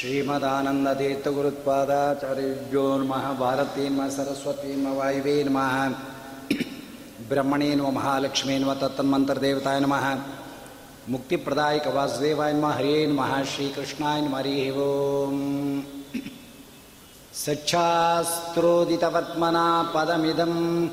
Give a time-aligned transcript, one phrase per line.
[0.00, 5.92] श्रीमदानन्दतीर्थगुरुत्पादाचार्यो नमः। भारतीन्म सरस्वती नमः वायवे नमः
[7.28, 10.18] ब्रह्मणे नमः महालक्ष्मी नमः तत्तन्मन्त्रदेवताय नमः।
[11.08, 15.82] मुक्तिप्रदायक वासुदेवाय नमः। हरे नमः। श्रीकृष्णाय नमः। हरिः ओम्।
[17.34, 20.88] सच्छास्त्रोदितवर्त्मना पदमिदं।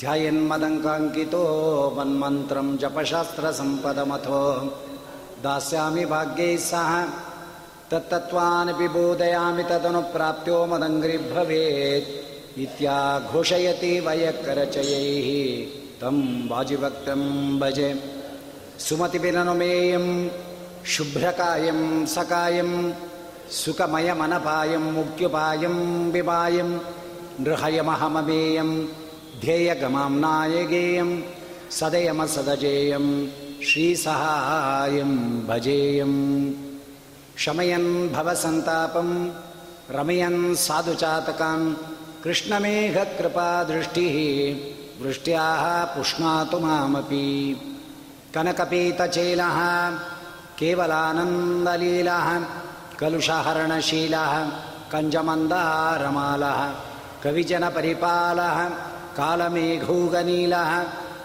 [0.00, 4.72] ध्यायन्मदङ्काङ्कितो मन्मन्त्रं जपशास्त्रसम्पदमथो।
[5.42, 7.04] दास्यामि भाग्यैः सह
[7.92, 12.08] तत्तत्त्वानपि बोधयामि तदनुप्राप्त्यो मदङ्घ्रिभ्रवेत्
[12.64, 15.28] इत्याघोषयति वयकरचयैः
[16.00, 16.16] तं
[16.50, 17.22] वाजिभक्तं
[17.60, 17.90] भजे।
[18.86, 20.06] सुमतिविरनुमेयं
[20.94, 21.80] शुभ्रकायं
[22.14, 22.70] सकायं
[23.60, 25.76] सुखमयमनपायं मुक्त्युपायं
[26.12, 26.70] विपायं
[27.44, 28.70] नृहयमहममेयं
[29.44, 31.10] ध्येयगमां नायगेयं
[31.78, 33.06] सदयमसदजेयं
[33.68, 35.12] श्रीसहायं
[35.48, 36.20] भजेयम्
[37.42, 39.08] शमयन् भवसन्तापं
[39.96, 41.74] रमयन् साधुचातकान्
[42.24, 44.16] कृष्णमेघकृपादृष्टिः
[45.02, 47.28] वृष्ट्याः पुष्णातु मामपि।
[48.34, 49.58] कनकपीतचेलः
[50.58, 52.28] केवलानन्दलीलः
[53.00, 54.34] कलुषहरणशीलः
[54.92, 56.60] कञ्जमन्दारमालः
[57.24, 58.58] कविजनपरिपालः
[59.18, 60.72] कालमेघूगनीलः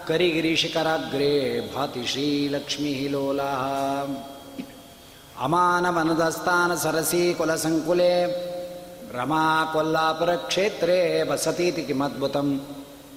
[0.08, 1.36] करिगिरिशिखराग्रे
[1.76, 3.64] भाति श्रीलक्ष्मीः लोलः
[5.46, 8.14] अमानवनदस्तानसरसीकुलसङ्कुले
[9.18, 11.00] रमाकोल्लापुरक्षेत्रे
[11.30, 12.48] वसतीति किमद्भुतं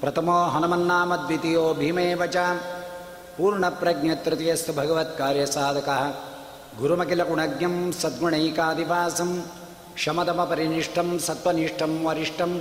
[0.00, 2.36] प्रथमो हनुमन्नाम द्वितीयो भीमेव च।
[3.36, 6.02] पूर्णप्रज्ञतृतीयस्तु भगवत्कार्यसाधकः।
[6.80, 9.30] गुरुमखिलगुणज्ञं सद्गुणैकादिवासं
[10.02, 12.52] शमदमपरिनिष्ठं सत्त्वनिष्ठं वरिष्ठं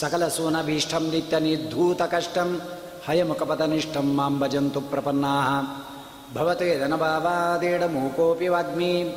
[0.00, 2.48] सकलसूनभीष्टं दित्यनिर्धूतकष्टं
[3.08, 5.48] हयमुखपदनिष्ठं मां भजन्तु प्रपन्नाः।
[6.34, 9.14] भवते धनभावादेडमूकोऽपि वाग्मी।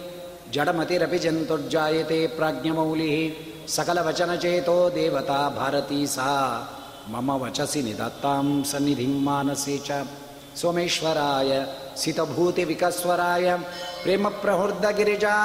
[0.53, 3.31] जडमतिरपि जन्तुर्जायते प्राज्ञमौलिः।
[3.67, 6.69] सकलवचनचेतो देवता भारती सा।
[7.09, 10.05] मम वचसि निदत्तां सन्निधिं मानसे च।
[10.55, 11.67] सोमेश्वराय
[11.97, 13.59] सितभूतिविकस्वराय
[14.03, 15.35] प्रेमप्रहृदगिरिजा।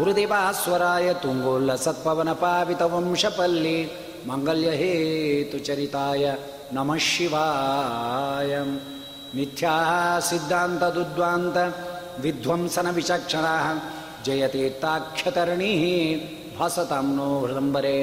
[0.00, 3.90] हृदिवास्वराय तुङ्गोल्लसत्पवनपावितवंशपल्ली।
[4.26, 6.38] मङ्गल्यहेतुचरिताय
[6.74, 8.78] नमः शिवाय
[9.34, 9.90] मिथ्याः
[10.28, 11.56] सिद्धान्तदुद्वान्त
[12.24, 13.66] विध्वंसनविचक्षणाः
[14.26, 15.82] जयतीर्थाख्यतरणिः
[16.58, 17.98] भासतां नो हृदम्बरे।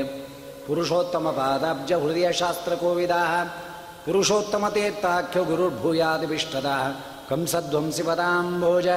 [0.68, 3.34] पुरुषोत्तमपादाब्जहृदयशास्त्रकोविदाः
[4.06, 6.84] पुरुषोत्तमतीर्थाख्यो गुरुर्भूयादिभिष्टदाः
[7.30, 8.88] कंसध्वंसिपदाम्भोज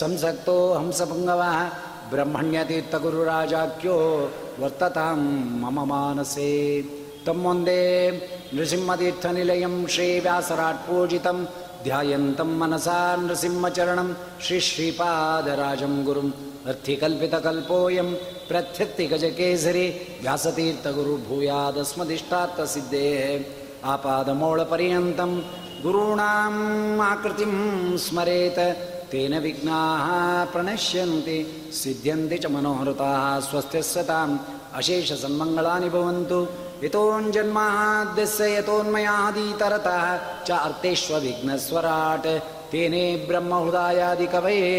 [0.00, 1.56] संसक्तो हंसपुङ्गवः
[2.10, 3.96] ब्रह्मण्यतीर्थगुरुराजाख्यो
[4.60, 5.18] वर्ततां
[5.62, 6.52] मम मानसे।
[7.26, 7.82] तं वन्दे
[8.54, 11.38] नृसिंहतीर्थनिलयं श्रीव्यासराट्पूजितं
[11.86, 14.08] ध्यायन्तं मनसा नृसिंहचरणं
[14.44, 16.30] श्रीश्रीपादराजं गुरुम्
[16.70, 18.08] अर्थिकल्पितकल्पोऽयं
[18.48, 19.84] प्रत्यर्थिगजकेसरी
[20.22, 23.20] व्यासतीर्थगुरुर्भूयादस्मदिष्टार्थसिद्धेः
[23.92, 25.32] आपादमोळपर्यन्तं
[25.84, 26.60] गुरूणाम्
[27.10, 27.54] आकृतिं
[28.06, 28.58] स्मरेत
[29.12, 30.06] तेन विघ्नाः
[30.52, 31.38] प्रणश्यन्ति
[31.82, 34.34] सिद्ध्यन्ति च मनोहृताः स्वस्त्यस्यताम्
[34.80, 36.40] अशेषसन्मङ्गलानि भवन्तु
[36.84, 40.04] यतोऽञ्जन्माद्यस्य यतोन्मयादीतरतः
[40.44, 42.26] च अर्थेष्वविघ्नस्वराट्
[42.72, 44.70] तेने ब्रह्महृदायादिकवये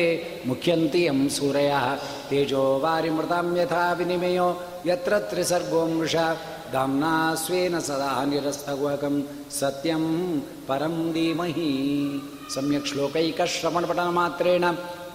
[0.47, 1.86] मुख्यन्ति यं सूरयः।
[2.30, 4.47] तेजो वारिमृतां यथा विनिमयो
[4.86, 6.28] यत्र त्रिसर्गो मृषा।
[6.74, 9.16] दाम्ना स्वेन सदा निरस्तगुहकं
[9.52, 10.03] सत्यं
[10.68, 11.72] परं धीमहि
[12.53, 14.66] ಸಮ್ಯಕ್ ಶ್ಲೋಕೈಕ ಶ್ರವಣಪಟನ ಮಾತ್ರೇಣ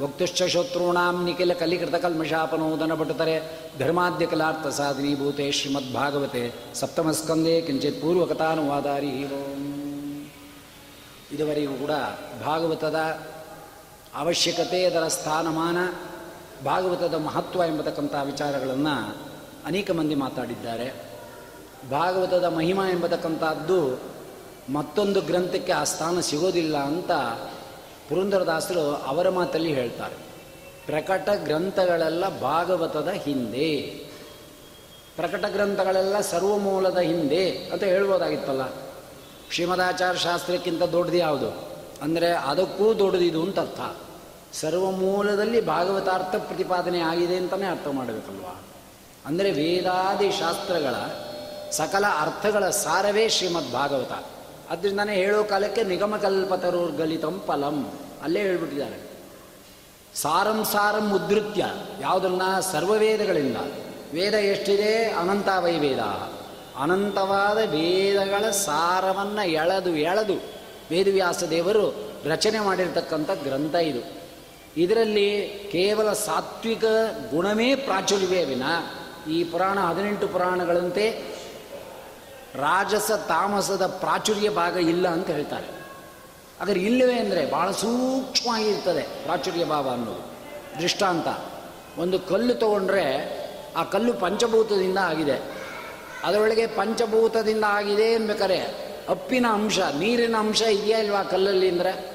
[0.00, 3.36] ವಕ್ತುಶ್ಚ ಶತ್ರುಣಾಂ ನಿಖಿಲ ಕಲಿಕೃತ ಕಲ್ಮಷಾಪನೋದನ ಪಟುತರೆ
[3.78, 9.14] ಧರ್ಮಾಧ್ಯ ಕಲಾರ್ಥ ಸಾಧನೀಭೂತೆ ಶ್ರೀಮದ್ಭಾಗವತೆ ಸಪ್ತಮಸ್ಕಂದೇ ಕಿಂಚಿತ್ ಪೂರ್ವಕಥಾನುವಾದಾರಿ
[11.34, 11.90] ಇದುವರೆಗೂ ಕೂಡ
[12.44, 12.96] ಭಾಗವತದ
[14.14, 15.78] ಅವಶ್ಯಕತೆ ಅದರ ಸ್ಥಾನಮಾನ,
[16.64, 19.16] ಭಾಗವತದ ಮಹತ್ವ ಎಂಬತಕ್ಕಂಥ ವಿಚಾರಗಳನ್ನು
[19.66, 20.88] ಅನೇಕ ಮಂದಿ ಮಾತಾಡಿದ್ದಾರೆ.
[21.90, 24.11] ಭಾಗವತದ ಮಹಿಮಾ ಎಂಬತಕ್ಕಂಥದ್ದು
[24.68, 27.12] ಮತ್ತೊಂದು ಗ್ರಂಥಕ್ಕೆ ಆ ಸ್ಥಾನ ಸಿಗೋದಿಲ್ಲ ಅಂತ
[28.08, 30.14] ಪುರಂದರದಾಸರು ಅವರ ಮಾತಲ್ಲಿ ಹೇಳ್ತಾರೆ.
[30.86, 33.76] ಪ್ರಕಟ ಗ್ರಂಥಗಳೆಲ್ಲ ಭಾಗವತದ ಹಿಂದೆ.
[35.16, 38.60] ಪ್ರಕಟ ಗ್ರಂಥಗಳೆಲ್ಲ ಸರ್ವಮೂಲದ ಹಿಂದೆ ಅಂತ ಹೇಳ್ಬೋದಾಗಿತ್ತಲ್ಲ.
[39.50, 41.68] ಶ್ರೀಮದಾಚಾರ ಶಾಸ್ತ್ರಕ್ಕಿಂತ ದೊಡ್ಡದು ಯಾವುದು?
[42.02, 43.80] ಅಂದರೆ ಅದಕ್ಕೂ ದೊಡ್ಡದಿದು ಅಂತ ಅರ್ಥ.
[44.54, 48.60] ಸರ್ವಮೂಲದಲ್ಲಿ ಭಾಗವತಾರ್ಥ ಪ್ರತಿಪಾದನೆ ಆಗಿದೆ ಅಂತಲೇ ಅರ್ಥ ಮಾಡಬೇಕಲ್ವಾ?
[49.26, 50.94] ಅಂದರೆ ವೇದಾದಿ ಶಾಸ್ತ್ರಗಳ
[51.70, 54.12] ಸಕಲ ಅರ್ಥಗಳ ಸಾರವೇ ಶ್ರೀಮದ್ ಭಾಗವತ
[54.70, 57.92] ಅದರಿಂದನೇ ಹೇಳೋ ಕಾಲಕ್ಕೆ ನಿಗಮಕಲ್ಪತರುರ್ಗಲಿತಂ ಫಲಂ.
[58.22, 59.12] ಅಲ್ಲೇ ಹೇಳ್ಬಿಟ್ಟಿದ್ದಾರೆ.
[60.14, 61.66] ಸಾರಂ ಸಾರಂ ಉದ್ಧತ್ಯ.
[62.00, 62.60] ಯಾವುದನ್ನ?
[62.60, 63.56] ಸರ್ವವೇದಗಳಿಂದ.
[64.14, 65.12] ವೇದ ಎಷ್ಟಿದೆ?
[65.12, 65.98] ಅನಂತಾವೈ ವೇದ
[66.78, 70.34] ಅನಂತವಾದ ವೇದಗಳ ಸಾರವನ್ನು ಎಳೆದು ಎಳೆದು
[70.90, 74.22] ವೇದವ್ಯಾಸ ದೇವರು ರಚನೆ ಮಾಡಿರ್ತಕ್ಕಂಥ ಗ್ರಂಥ ಇದು.
[74.76, 76.84] ಇದರಲ್ಲಿ ಕೇವಲ ಸಾತ್ವಿಕ
[77.30, 78.62] ಗುಣವೇ ಪ್ರಾಚುರ್ಯವೇ ವಿನ.
[79.30, 81.31] ಈ ಪುರಾಣ ಹದಿನೆಂಟು ಪುರಾಣಗಳಂತೆ
[82.56, 85.66] ರಾಜಸ ತಾಮಸದ ಪ್ರಾಚುರ್ಯ ಭಾಗ ಇಲ್ಲ ಅಂತ ಹೇಳ್ತಾರೆ.
[86.60, 90.32] ಆದರೆ ಇಲ್ಲವೇ ಅಂದರೆ ಭಾಳ ಸೂಕ್ಷ್ಮವಾಗಿರ್ತದೆ ಪ್ರಾಚುರ್ಯ ಭಾವ ಅನ್ನೋದು.
[90.82, 91.26] ದೃಷ್ಟಾಂತ.
[91.98, 93.04] ಒಂದು ಕಲ್ಲು ತಗೊಂಡ್ರೆ
[93.76, 95.42] ಆ ಕಲ್ಲು ಪಂಚಭೂತದಿಂದ ಆಗಿದೆ.
[96.24, 102.12] ಅದರೊಳಗೆ ಪಂಚಭೂತದಿಂದ ಆಗಿದೆ ಅನ್ಬೇಕಾರೆ ಅಪ್ಪಿನ ಅಂಶ, ನೀರಿನ ಅಂಶ ಇದೆಯಾ ಇಲ್ವಾ ಕಲ್ಲಲ್ಲಿ ಅಂದರೆ?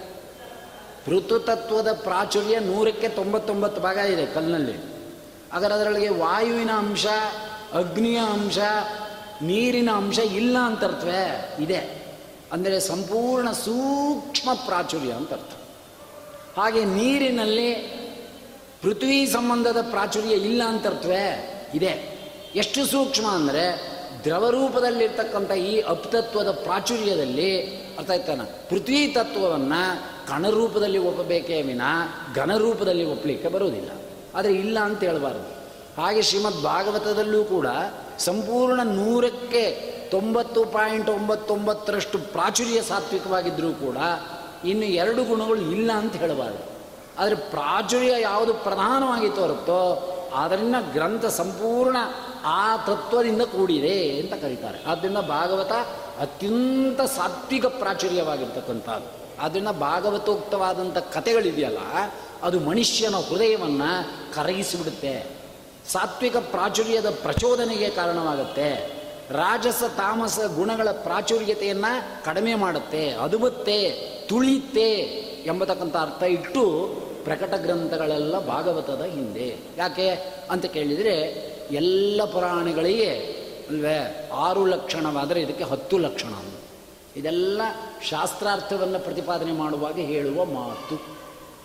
[1.08, 4.78] ಋತುತತ್ವದ ಪ್ರಾಚುರ್ಯ ನೂರಕ್ಕೆ ತೊಂಬತ್ತೊಂಬತ್ತು ಭಾಗ ಇದೆ ಕಲ್ಲಿನಲ್ಲಿ
[5.54, 7.06] ಅದರ ಅದರೊಳಗೆ ವಾಯುವಿನ ಅಂಶ,
[7.74, 8.58] ಅಗ್ನಿಯ ಅಂಶ
[9.42, 11.56] ನೀರಿನ ಅಂಶ ಇಲ್ಲ ಅಂತ ಅರ್ಥವೇ?
[11.60, 12.08] ಇದೆ.
[12.52, 15.54] ಅಂದರೆ ಸಂಪೂರ್ಣ ಸೂಕ್ಷ್ಮ ಪ್ರಾಚುರ್ಯ ಅಂತ ಅರ್ಥ.
[16.60, 17.74] ಹಾಗೆ ನೀರಿನಲ್ಲಿ
[18.82, 21.54] ಪೃಥ್ವಿ ಸಂಬಂಧದ ಪ್ರಾಚುರ್ಯ ಇಲ್ಲ ಅಂತ ಅರ್ಥವೇ?
[21.74, 22.18] ಇದೆ.
[22.56, 31.82] ಎಷ್ಟು ಸೂಕ್ಷ್ಮ ಅಂದರೆ ದ್ರವರೂಪದಲ್ಲಿರ್ತಕ್ಕಂಥ ಈ ಅಪ್ತತ್ವದ ಪ್ರಾಚುರ್ಯದಲ್ಲಿ, ಅರ್ಥ ಆಯ್ತಾನ ಪೃಥ್ವಿ ತತ್ವವನ್ನು ಕಣರೂಪದಲ್ಲಿ ಒಪ್ಪಬೇಕೇ ವಿನ
[32.36, 33.90] ಘನರೂಪದಲ್ಲಿ ಒಪ್ಪಲಿಕ್ಕೆ ಬರುವುದಿಲ್ಲ.
[34.36, 35.58] ಆದರೆ ಇಲ್ಲ ಅಂತ ಹೇಳಬಾರದು.
[36.02, 37.68] ಹಾಗೆ ಶ್ರೀಮದ್ ಭಾಗವತದಲ್ಲೂ ಕೂಡ
[38.20, 43.98] ಸಂಪೂರ್ಣ ನೂರಕ್ಕೆ ತೊಂಬತ್ತು ಪಾಯಿಂಟ್ ಒಂಬತ್ತೊಂಬತ್ತರಷ್ಟು ಪ್ರಾಚುರ್ಯ ಸಾತ್ವಿಕವಾಗಿದ್ದರೂ ಕೂಡ
[44.66, 46.78] ಇನ್ನು ಎರಡು ಗುಣಗಳು ಇಲ್ಲ ಅಂತ ಹೇಳಬಾರ್ದು.
[47.22, 51.98] ಆದರೆ ಪ್ರಾಚುರ್ಯ ಯಾವುದು ಪ್ರಧಾನವಾಗಿ ತೋರುತ್ತೋ ಅದರಿಂದ ಗ್ರಂಥ ಸಂಪೂರ್ಣ
[52.46, 54.84] ಆ ತತ್ವದಿಂದ ಕೂಡಿದೆ ಅಂತ ಕರೀತಾರೆ.
[54.88, 55.72] ಆದ್ದರಿಂದ ಭಾಗವತ
[56.20, 59.42] ಅತ್ಯಂತ ಸಾತ್ವಿಕ ಪ್ರಾಚುರ್ಯವಾಗಿರ್ತಕ್ಕಂಥದ್ದು.
[59.42, 61.78] ಆದ್ದರಿಂದ ಭಾಗವತೋಕ್ತವಾದಂಥ ಕಥೆಗಳಿದೆಯಲ್ಲ,
[62.44, 65.37] ಅದು ಮನುಷ್ಯನ ಹೃದಯವನ್ನು ಕರಗಿಸಿಬಿಡುತ್ತೆ.
[65.92, 68.98] ಸಾತ್ವಿಕ ಪ್ರಾಚುರ್ಯದ ಪ್ರಚೋದನೆಗೆ ಕಾರಣವಾಗುತ್ತೆ.
[69.32, 73.10] ರಾಜಸ, ತಾಮಸ ಗುಣಗಳ ಪ್ರಾಚುರ್ಯತೆಯನ್ನು ಕಡಿಮೆ ಮಾಡುತ್ತೆ.
[73.10, 73.90] ಅದುಬುತ್ತೆ
[74.30, 74.90] ತುಳಿಯುತ್ತೆ
[75.46, 79.58] ಎಂಬತಕ್ಕಂಥ ಅರ್ಥ ಇಟ್ಟು ಪ್ರಕಟ ಗ್ರಂಥಗಳೆಲ್ಲ ಭಾಗವತದ ಹಿಂದೆ.
[79.78, 80.10] ಯಾಕೆ
[80.52, 81.22] ಅಂತ ಕೇಳಿದರೆ
[81.72, 83.10] ಎಲ್ಲ ಪುರಾಣಗಳಿಗೆ
[83.70, 86.34] ಅಲ್ವೇ ಆರು ಲಕ್ಷಣವಾದರೆ ಇದಕ್ಕೆ ಹತ್ತು ಲಕ್ಷಣ.
[87.16, 87.62] ಇದೆಲ್ಲ
[88.10, 91.02] ಶಾಸ್ತ್ರಾರ್ಥವನ್ನು ಪ್ರತಿಪಾದನೆ ಮಾಡುವಾಗ ಹೇಳುವ ಮಾತು.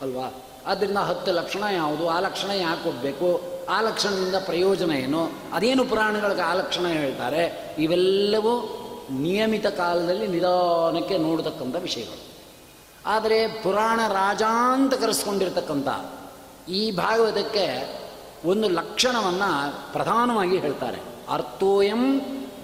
[0.02, 0.44] ಅಲ್ವಾ?
[0.66, 2.08] ಆದ್ದರಿಂದ ಹತ್ತು ಲಕ್ಷಣ ಯಾವುದು?
[2.08, 5.30] ಆ ಲಕ್ಷಣ ಯಾಕೆ ಹೋಗಬೇಕು ಆ ಲಕ್ಷಣದಿಂದ ಪ್ರಯೋಜನ ಏನು?
[5.52, 7.74] ಅದೇನು ಪುರಾಣಗಳಿಗೆ ಆ ಲಕ್ಷಣ ಹೇಳ್ತಾರೆ?
[7.78, 8.78] ಇವೆಲ್ಲವೂ
[9.10, 12.32] ನಿಯಮಿತ ಕಾಲದಲ್ಲಿ ನಿಧಾನಕ್ಕೆ ನೋಡತಕ್ಕಂಥ ವಿಷಯಗಳು.
[13.06, 14.42] ಆದರೆ ಪುರಾಣ ರಾಜ
[14.72, 15.88] ಅಂತ ಕರೆಸ್ಕೊಂಡಿರ್ತಕ್ಕಂಥ
[16.68, 17.98] ಈ ಭಾಗವತಕ್ಕೆ
[18.44, 20.98] ಒಂದು ಲಕ್ಷಣವನ್ನು ಪ್ರಧಾನವಾಗಿ ಹೇಳ್ತಾರೆ.
[21.28, 22.20] ಅರ್ಥೋಯಂ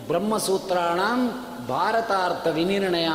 [0.07, 1.01] ಬ್ರಹ್ಮಸೂತ್ರಾಣ
[1.67, 3.09] ಭಾರತಾರ್ಥ ವಿನಿರ್ಣಯ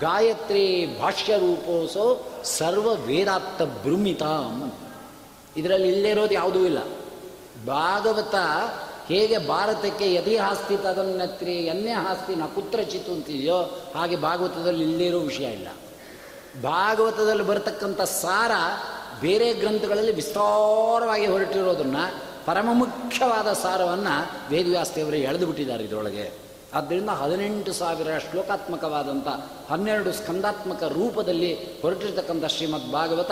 [0.00, 4.22] ಗಾಯತ್ರಿ ಭಾಷ್ಯರೂಪೋಸೋ ಸರ್ವ ವೇದಾರ್ಥ ಬೃಮಿತ
[5.56, 6.78] ಇದರಲ್ಲಿ ಇಲ್ಲೇ ಇರೋದು ಯಾವುದೂ ಇಲ್ಲ.
[7.66, 8.34] ಭಾಗವತ
[9.08, 13.58] ಹೇಗೆ ಭಾರತಕ್ಕೆ ಯದಿ ಆಸ್ತಿ ತದನ್ನತ್ರಿ ಎನ್ನೆ ಹಾಸ್ತಿ ನ ಕುತ್ರಚಿತ್ತು ಅಂತಿದೆಯೋ
[13.94, 15.68] ಹಾಗೆ ಭಾಗವತದಲ್ಲಿ ಇಲ್ಲಿರೋ ವಿಷಯ ಇಲ್ಲ.
[16.62, 18.50] ಭಾಗವತದಲ್ಲಿ ಬರತಕ್ಕಂಥ ಸಾರ
[19.20, 26.32] ಬೇರೆ ಗ್ರಂಥಗಳಲ್ಲಿ ವಿಸ್ತಾರವಾಗಿ ಹೊರಟಿರೋದನ್ನು ಪರಮ ಮುಖ್ಯವಾದ ಸಾರವನ್ನು ವೇದವ್ಯಾಸ್ತಿಯವರು ಎಳೆದು ಬಿಟ್ಟಿದ್ದಾರೆ ಇದರೊಳಗೆ.
[26.74, 29.28] ಆದ್ದರಿಂದ ಹದಿನೆಂಟು ಸಾವಿರ ಶ್ಲೋಕಾತ್ಮಕವಾದಂಥ
[29.70, 33.30] ಹನ್ನೆರಡು ಸ್ಕಂದಾತ್ಮಕ ರೂಪದಲ್ಲಿ ಹೊರಟಿರ್ತಕ್ಕಂಥ ಶ್ರೀಮದ್ ಭಾಗವತ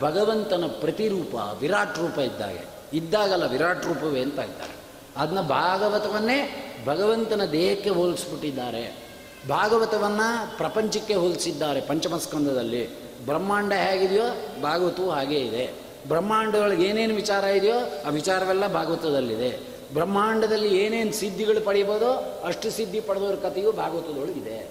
[0.00, 2.77] ಭಗವಂತನ ಪ್ರತಿರೂಪ, ವಿರಾಟ್ ರೂಪ ಇದ್ದಾಗೆ.
[2.92, 4.78] ಇದ್ದಾಗಲ್ಲ ವಿರಾಟ್ ರೂಪವೇ ಅಂತ ಇದ್ದಾರೆ.
[5.16, 9.08] ಅದನ್ನ ಭಾಗವತವನ್ನೇ ಭಗವಂತನ ದೇಹಕ್ಕೆ ಹೋಲಿಸ್ಬಿಟ್ಟಿದ್ದಾರೆ.
[9.48, 13.08] ಭಾಗವತವನ್ನು ಪ್ರಪಂಚಕ್ಕೆ ಹೋಲಿಸಿದ್ದಾರೆ ಪಂಚಮಸ್ಕಂದದಲ್ಲಿ.
[13.24, 14.24] ಬ್ರಹ್ಮಾಂಡ ಹೇಗಿದೆಯೋ
[14.62, 15.88] ಭಾಗವತವೂ ಹಾಗೇ ಇದೆ.
[16.08, 19.58] ಬ್ರಹ್ಮಾಂಡಗಳಿಗೆ ಏನೇನು ವಿಚಾರ ಇದೆಯೋ ಆ ವಿಚಾರವೆಲ್ಲ ಭಾಗವತದಲ್ಲಿದೆ.
[19.94, 24.70] ಬ್ರಹ್ಮಾಂಡದಲ್ಲಿ ಏನೇನು ಸಿದ್ಧಿಗಳು ಪಡೆಯಬಹುದೋ ಅಷ್ಟು ಸಿದ್ಧಿ ಪಡೆದವ್ರ ಕಥೆಯೂ ಭಾಗವತದೊಳಗಿದೆ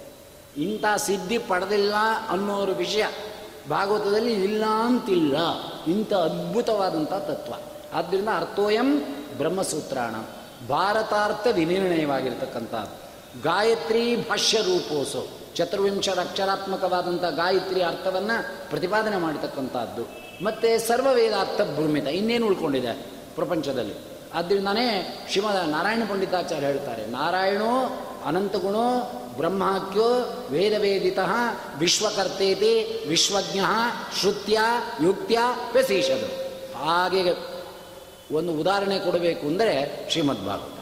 [0.57, 1.93] ಇಂಥ ಸಿದ್ಧಿ ಪಡೆದಿಲ್ಲ
[2.29, 3.05] ಅನ್ನೋರು ವಿಷಯ.
[3.69, 5.37] ಭಾಗವತದಲ್ಲಿ ಇಲ್ಲ ಅಂತಿಲ್ಲ.
[5.87, 7.53] ಇಂಥ ಅದ್ಭುತವಾದಂಥ ತತ್ವ.
[7.93, 8.99] ಆದ್ದರಿಂದ ಅರ್ಥೋಯಂ
[9.37, 10.15] ಬ್ರಹ್ಮಸೂತ್ರಾಣ.
[10.67, 12.73] ಭಾರತಾರ್ಥ ವಿನಿರ್ಣಯವಾಗಿರ್ತಕ್ಕಂಥ
[13.43, 15.27] ಗಾಯತ್ರಿ ಭಾಷ್ಯ ರೂಪೋಸು.
[15.55, 20.03] ಚತುರ್ವಿಂಶದ ಅಕ್ಷರಾತ್ಮಕವಾದಂಥ ಗಾಯತ್ರಿ ಅರ್ಥವನ್ನು ಪ್ರತಿಪಾದನೆ ಮಾಡತಕ್ಕಂಥದ್ದು
[20.43, 22.93] ಮತ್ತು ಸರ್ವ ವೇದಾರ್ಥ ಭ್ರಮಿತ, ಇನ್ನೇನು ಉಳ್ಕೊಂಡಿದೆ
[23.35, 23.93] ಪ್ರಪಂಚದಲ್ಲಿ?
[24.33, 24.87] ಆದ್ದರಿಂದನೇ
[25.29, 28.87] ಶ್ರೀಮದ ನಾರಾಯಣ ಪಂಡಿತಾಚಾರ್ಯ ಹೇಳ್ತಾರೆ, ನಾರಾಯಣೋ ಅನಂತಗುಣೋ
[29.37, 30.09] ಬ್ರಹ್ಮಾಕ್ಯೋ
[30.51, 31.19] ವೇದವೇದಿತ
[31.77, 33.59] ವಿಶ್ವಕರ್ತೇತಿ ವಿಶ್ವಜ್ಞ
[34.19, 34.59] ಶ್ರುತ್ಯ
[35.03, 35.39] ಯುಕ್ತ್ಯ
[35.73, 36.27] ವ್ಯಸೀಷದು
[36.77, 37.56] ಹಾಗೆ
[38.31, 40.79] ಒಂದು ಉದಾಹರಣೆ ಕೊಡಬೇಕು ಅಂದರೆ ಶ್ರೀಮದ್ ಭಾಗವತ.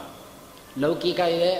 [0.78, 1.52] ಲೌಕಿಕ ಇದೆ,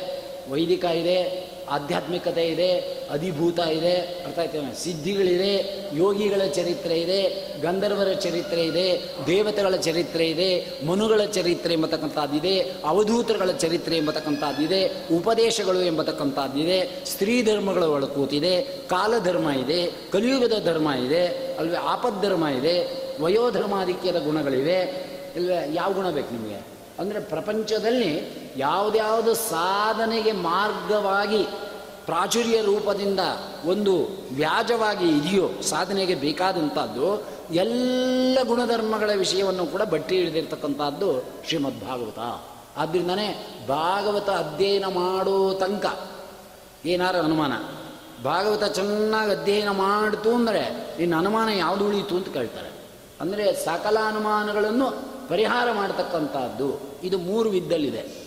[0.50, 2.68] ವೈದಿಕ ಇದೆ, ಆಧ್ಯಾತ್ಮಿಕತೆ ಇದೆ,
[3.10, 5.54] ಅಧಿಭೂತ ಇದೆ, ಅರ್ಥ ಆಯ್ತೇನೆ ಸಿದ್ಧಿಗಳಿದೆ,
[5.92, 7.20] ಯೋಗಿಗಳ ಚರಿತ್ರೆ ಇದೆ,
[7.62, 17.42] ಗಂಧರ್ವರ ಚರಿತ್ರೆ ಇದೆ, ದೇವತೆಗಳ ಚರಿತ್ರೆ ಇದೆ, ಮನುಗಳ ಚರಿತ್ರೆ ಎಂಬತಕ್ಕಂಥದ್ದಿದೆ, ಅವಧೂತರಗಳ ಚರಿತ್ರೆ ಎಂಬತಕ್ಕಂಥದ್ದಿದೆ, ಉಪದೇಶಗಳು ಎಂಬತಕ್ಕಂಥದ್ದಿದೆ, ಸ್ತ್ರೀ
[17.42, 21.26] ಧರ್ಮಗಳ ಒಳಕೂತಿದೆ ಕಾಲಧರ್ಮ ಇದೆ, ಕಲಿಯುಗದ ಧರ್ಮ ಇದೆ,
[21.58, 26.60] ಅಲ್ವೇ ಆಪದ್ಧರ್ಮ ಇದೆ, ವಯೋಧರ್ಮಾಧಿಕ್ಯದ ಗುಣಗಳಿವೆ ಇಲ್ವೇ ಯಾವ ಗುಣ ಬೇಕು ನಿಮಗೆ?
[26.98, 28.12] ಅಂದರೆ ಪ್ರಪಂಚದಲ್ಲಿ
[28.56, 31.42] ಯಾವುದ್ಯಾವುದು ಸಾಧನೆಗೆ ಮಾರ್ಗವಾಗಿ,
[32.06, 33.20] ಪ್ರಾಚುರ್ಯ ರೂಪದಿಂದ
[33.64, 33.94] ಒಂದು
[34.32, 37.24] ವ್ಯಾಜವಾಗಿ ಇದೆಯೋ, ಸಾಧನೆಗೆ ಬೇಕಾದಂಥದ್ದು,
[37.54, 42.18] ಎಲ್ಲ ಗುಣಧರ್ಮಗಳ ವಿಷಯವನ್ನು ಕೂಡ ಬಟ್ಟಿ ಹಿಡಿದಿರ್ತಕ್ಕಂಥದ್ದು ಶ್ರೀಮದ್ ಭಾಗವತ
[42.78, 45.98] ಆದ್ದರಿಂದನೇ ಭಾಗವತ ಅಧ್ಯಯನ ಮಾಡೋ ತನಕ
[46.86, 47.52] ಏನಾರ ಅನುಮಾನ?
[48.24, 52.70] ಭಾಗವತ ಚೆನ್ನಾಗಿ ಅಧ್ಯಯನ ಮಾಡ್ತು ಅಂದರೆ ಇನ್ನು ಅನುಮಾನ ಯಾವುದು ಉಳಿಯಿತು ಅಂತ ಕೇಳ್ತಾರೆ.
[53.20, 58.26] ಅಂದರೆ ಸಕಲ ಅನುಮಾನಗಳನ್ನು ಪರಿಹಾರ ಮಾಡತಕ್ಕಂಥದ್ದು ಇದು ಮೂರು ವಿದ್ದಲ್ಲಿದೆ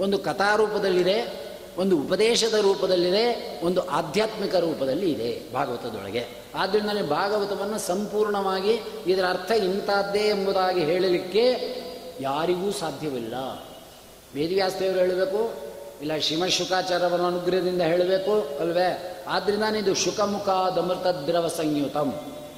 [0.00, 6.26] ಒಂದು ಕಥಾರೂಪದಲ್ಲಿದೆ, ಒಂದು ಉಪದೇಶದ ರೂಪದಲ್ಲಿದೆ, ಒಂದು ಆಧ್ಯಾತ್ಮಿಕ ರೂಪದಲ್ಲಿ ಇದೆ ಭಾಗವತದೊಳಗೆ.
[6.54, 11.44] ಆದ್ದರಿಂದಲೇ ಭಾಗವತವನ್ನು ಸಂಪೂರ್ಣವಾಗಿ ಇದರ ಅರ್ಥ ಇಂಥದ್ದೇ ಎಂಬುದಾಗಿ ಹೇಳಲಿಕ್ಕೆ
[12.20, 13.34] ಯಾರಿಗೂ ಸಾಧ್ಯವಿಲ್ಲ.
[14.34, 15.52] ವೇದವ್ಯಾಸದೇವರು ಹೇಳಬೇಕು,
[16.02, 19.24] ಇಲ್ಲ ಶ್ರೀಮ ಶುಕಾಚಾರ್ಯವರ ಅನುಗ್ರಹದಿಂದ ಹೇಳಬೇಕು ಅಲ್ವೇ?
[19.28, 22.12] ಆದ್ರಿಂದಾನೇ ಇದು ಶುಕಮುಖಾದಮೃತ ದ್ರವ ಸಂಯುತಂ.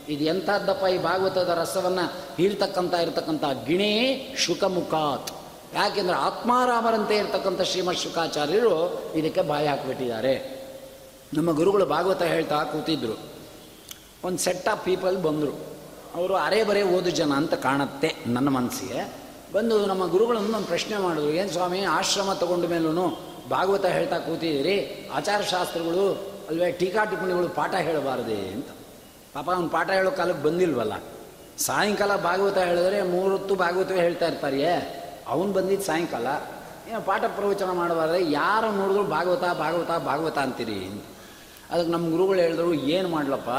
[0.08, 5.32] ಇದು ಎಂಥದ್ದಪ್ಪ ಈ ಭಾಗವತದ ರಸವನ್ನು ಹೀಳ್ತಕ್ಕಂಥ ಇರತಕ್ಕಂಥ ಗಿಣೇ ಶುಕಮುಖಾತ್.
[5.74, 10.62] ಯಾಕೆಂದ್ರೆ ಆತ್ಮಾರಾಮರಂತೆ ಇರತಕ್ಕಂಥ ಶ್ರೀಮತ್ ಶುಕಾಚಾರ್ಯರು ಇದಕ್ಕೆ ಬಾಯಿ ಹಾಕಿಬಿಟ್ಟಿದ್ದಾರೆ.
[11.34, 13.18] ನಮ್ಮ ಗುರುಗಳು ಭಾಗವತ ಹೇಳ್ತಾ ಕೂತಿದ್ರು.
[14.24, 15.72] ಒಂದು ಸೆಟ್ ಆಫ್ ಪೀಪಲ್ ಬಂದರು.
[16.14, 19.12] ಅವರು ಅರೆ ಬರೇ ಓದು ಜನ ಅಂತ ಕಾಣುತ್ತೆ ನನ್ನ ಮನಸ್ಸಿಗೆ.
[19.52, 25.08] ಬಂದು ನಮ್ಮ ಗುರುಗಳನ್ನು ಒಂದು ಪ್ರಶ್ನೆ ಮಾಡಿದ್ರು, ಏನು ಸ್ವಾಮಿ, ಆಶ್ರಮ ತಗೊಂಡ ಮೇಲೂ ಭಾಗವತ ಹೇಳ್ತಾ ಕೂತಿದ್ದೀರಿ?
[25.14, 28.48] ಆಚಾರಶಾಸ್ತ್ರಗಳು ಅಲ್ವೇ, ಟೀಕಾ ಟಿಪ್ಪಣಿಗಳು ಪಾಠ ಹೇಳಬಾರದೆ?
[28.48, 28.66] ಅಂತ.
[29.34, 30.92] ಪಾಪ ಅವ್ನು ಪಾಠ ಹೇಳೋ ಕಾಲಕ್ಕೆ ಬಂದಿಲ್ವಲ್ಲ?
[31.58, 35.02] ಸಾಯಂಕಾಲ ಭಾಗವತ ಹೇಳಿದ್ರೆ ಮೂರೊತ್ತು ಭಾಗವತವೇ ಹೇಳ್ತಾ ಏ?
[35.26, 36.26] ಅವನು ಬಂದಿದ್ದು ಸಾಯಂಕಾಲ
[36.90, 40.84] ಏನು ಪಾಠ ಪ್ರವಚನ ಮಾಡಬಾರ್ದೆ ಯಾರು ನೋಡಿದ್ರು ಭಾಗವತ ಭಾಗವತ ಭಾಗವತ ಅಂತೀರಿ?
[40.84, 41.04] ಅಂತ
[41.70, 43.50] ಅದಕ್ಕೆ ನಮ್ಮ ಗುರುಗಳು ಹೇಳಿದ್ರು, ಏನು ಮಾಡ್ಲಪ್ಪ?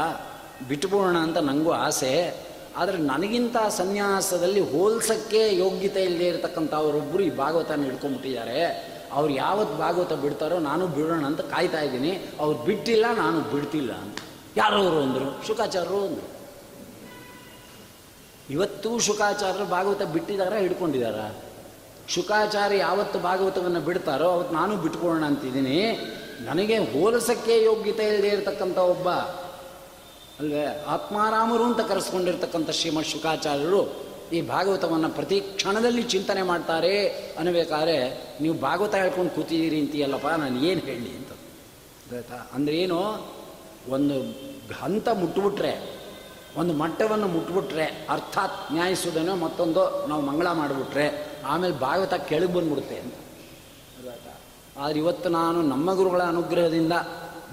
[0.68, 2.44] ಬಿಟ್ಬಿಡೋಣ ಅಂತ ನನಗೂ ಆಸೆ.
[2.76, 8.60] ಆದರೆ ನನಗಿಂತ ಸನ್ಯಾಸದಲ್ಲಿ ಹೋಲ್ಸೋಕ್ಕೆ ಯೋಗ್ಯತೆ ಇಲ್ಲದೆ ಇರತಕ್ಕಂಥವರೊಬ್ಬರು ಈ ಭಾಗವತನ ಹಿಡ್ಕೊಂಬಿಟ್ಟಿದ್ದಾರೆ
[9.12, 12.22] ಅವ್ರು ಯಾವತ್ತು ಭಾಗವತ ಬಿಡ್ತಾರೋ ನಾನು ಬಿಡೋಣ ಅಂತ ಕಾಯ್ತಾ ಇದ್ದೀನಿ.
[12.40, 14.18] ಅವ್ರು ಬಿಟ್ಟಿಲ್ಲ, ನಾನು ಬಿಡ್ತಿಲ್ಲ ಅಂತ.
[14.56, 15.46] ಯಾರವರು ಅಂದರು?
[15.46, 16.34] ಶುಕಾಚಾರ್ಯರು ಅಂದರು.
[18.50, 21.34] ಇವತ್ತು ಶುಕಾಚಾರ್ಯರು ಭಾಗವತ ಬಿಟ್ಟಿದಾರ, ಹಿಡ್ಕೊಂಡಿದಾರ?
[22.08, 25.98] ಶುಕಾಚಾರ್ಯ ಯಾವತ್ತು ಭಾಗವತವನ್ನು ಬಿಡ್ತಾರೋ, ಅವತ್ತು ನಾನು ಬಿಟ್ಕೊಳ್ಳೋಣ ಅಂತಿದ್ದೀನಿ.
[26.40, 29.08] ನನಗೆ ಹೋಲಸಕ್ಕೆ ಯೋಗ್ಯತೆ ಇಲ್ಲದೆ ಇರತಕ್ಕಂಥ ಒಬ್ಬ,
[30.40, 37.08] ಅಲ್ವೇ, ಆತ್ಮಾರಾಮರು ಅಂತ ಕರೆಸ್ಕೊಂಡಿರ್ತಕ್ಕಂಥ ಶ್ರೀಮದ್ ಶುಕಾಚಾರ್ಯರು ಈ ಭಾಗವತವನ್ನು ಪ್ರತಿ ಕ್ಷಣದಲ್ಲಿ ಚಿಂತನೆ ಮಾಡ್ತಾರೆ.
[37.38, 41.28] ಅನ್ನಬೇಕಾದ್ರೆ ನೀವು ಭಾಗವತ ಹೇಳ್ಕೊಂಡು ಕೂತಿದ್ದೀರಿ ಅಂತೀಯಲ್ಲಪ್ಪ, ನಾನು ಏನು ಹೇಳಲಿ ಅಂತ.
[42.14, 42.50] ಗೊತ್ತಾ
[43.88, 44.20] ಒಂದು
[44.74, 45.94] ಹಂತ ಮುಟ್ಬಿಟ್ರೆ,
[46.56, 53.14] ಒಂದು ಮಟ್ಟವನ್ನು ಮುಟ್ಬಿಟ್ರೆ, ಅರ್ಥಾತ್ ನ್ಯಾಯಿಸೋದೇನೋ ಮತ್ತೊಂದು ನಾವು ಮಂಗಳ ಮಾಡಿಬಿಟ್ರೆ, ಆಮೇಲೆ ಭಾಗವತ ಕೆಳಗೆ ಬಂದ್ಬಿಡುತ್ತೆ ಅಂತ?
[54.78, 56.92] ಆದರೆ ಇವತ್ತು ನಾನು ನಮ್ಮ ಗುರುಗಳ ಅನುಗ್ರಹದಿಂದ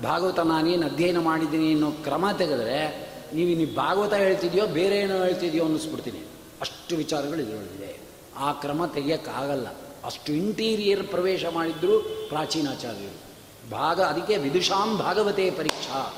[0.03, 6.19] ಭಾಗವತ ನಾನೇನು ಅಧ್ಯಯನ ಮಾಡಿದ್ದೀನಿ ಅನ್ನೋ ಕ್ರಮ ತೆಗೆದ್ರೆ, ನೀವು ಇನ್ನು ಭಾಗವತ ಹೇಳ್ತಿದ್ಯೋ, ಬೇರೆ ಏನೋ ಹೇಳ್ತಿದ್ಯೋ ಅನ್ನಿಸ್ಬಿಡ್ತೀನಿ.
[6.61, 7.99] ಅಷ್ಟು ವಿಚಾರಗಳು ಇದರೊಳಗಿದೆ.
[8.37, 9.67] ಆ ಕ್ರಮ ತೆಗಿಯೋಕ್ಕಾಗಲ್ಲ.
[10.05, 13.30] ಅಷ್ಟು ಇಂಟೀರಿಯರ್ ಪ್ರವೇಶ ಮಾಡಿದ್ರು ಪ್ರಾಚೀನಾಚಾರ್ಯರು.
[13.69, 16.13] ಭಾಗ ಅದಕ್ಕೆ ವಿದುಷಾಂ ಭಾಗವತೆ ಪರೀಕ್ಷಾ.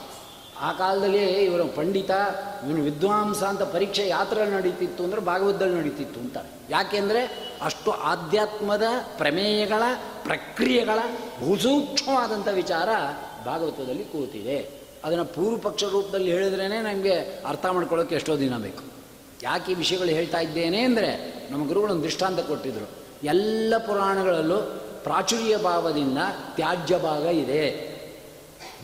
[0.62, 2.12] ಆ ಕಾಲದಲ್ಲಿ ಇವರ ಪಂಡಿತ,
[2.66, 6.38] ಇವನು ವಿದ್ವಾಂಸ ಅಂತ ಪರೀಕ್ಷೆ ಯಾತ್ರ ನಡೀತಿತ್ತು ಅಂದ್ರೆ ಭಾಗವತದಲ್ಲಿ ನಡೀತಿತ್ತು ಅಂತ
[6.70, 8.84] ಯಾಕೆಂದರೆ ಅಷ್ಟು ಆಧ್ಯಾತ್ಮದ
[9.18, 9.84] ಪ್ರಮೇಯಗಳ,
[10.24, 11.00] ಪ್ರಕ್ರಿಯೆಗಳ
[11.40, 12.90] ಭೂಸೂಕ್ಷ್ಮವಾದಂಥ ವಿಚಾರ
[13.46, 14.70] ಭಾಗವತದಲ್ಲಿ ಕೂತಿದೆ.
[15.04, 18.84] ಅದನ್ನು ಪೂರ್ವ ಪಕ್ಷ ರೂಪದಲ್ಲಿ ಹೇಳಿದ್ರೇ ನಮಗೆ ಅರ್ಥ ಮಾಡ್ಕೊಳ್ಳೋಕೆ ಎಷ್ಟೋ ದಿನ ಬೇಕು.
[19.44, 22.90] ಯಾಕೆ ಈ ವಿಷಯಗಳು ಹೇಳ್ತಾ ಇದ್ದೇನೆ ಅಂದರೆ ನಮ್ಮ ಗುರುಗಳೊಂದು ದೃಷ್ಟಾಂತ ಕೊಟ್ಟಿದ್ದರು
[23.24, 26.18] ಎಲ್ಲ ಪುರಾಣಗಳಲ್ಲೂ ಪ್ರಾಚುರ್ಯ ಭಾವದಿಂದ
[26.56, 27.94] ತ್ಯಾಜ್ಯ ಭಾಗ ಇದೆ.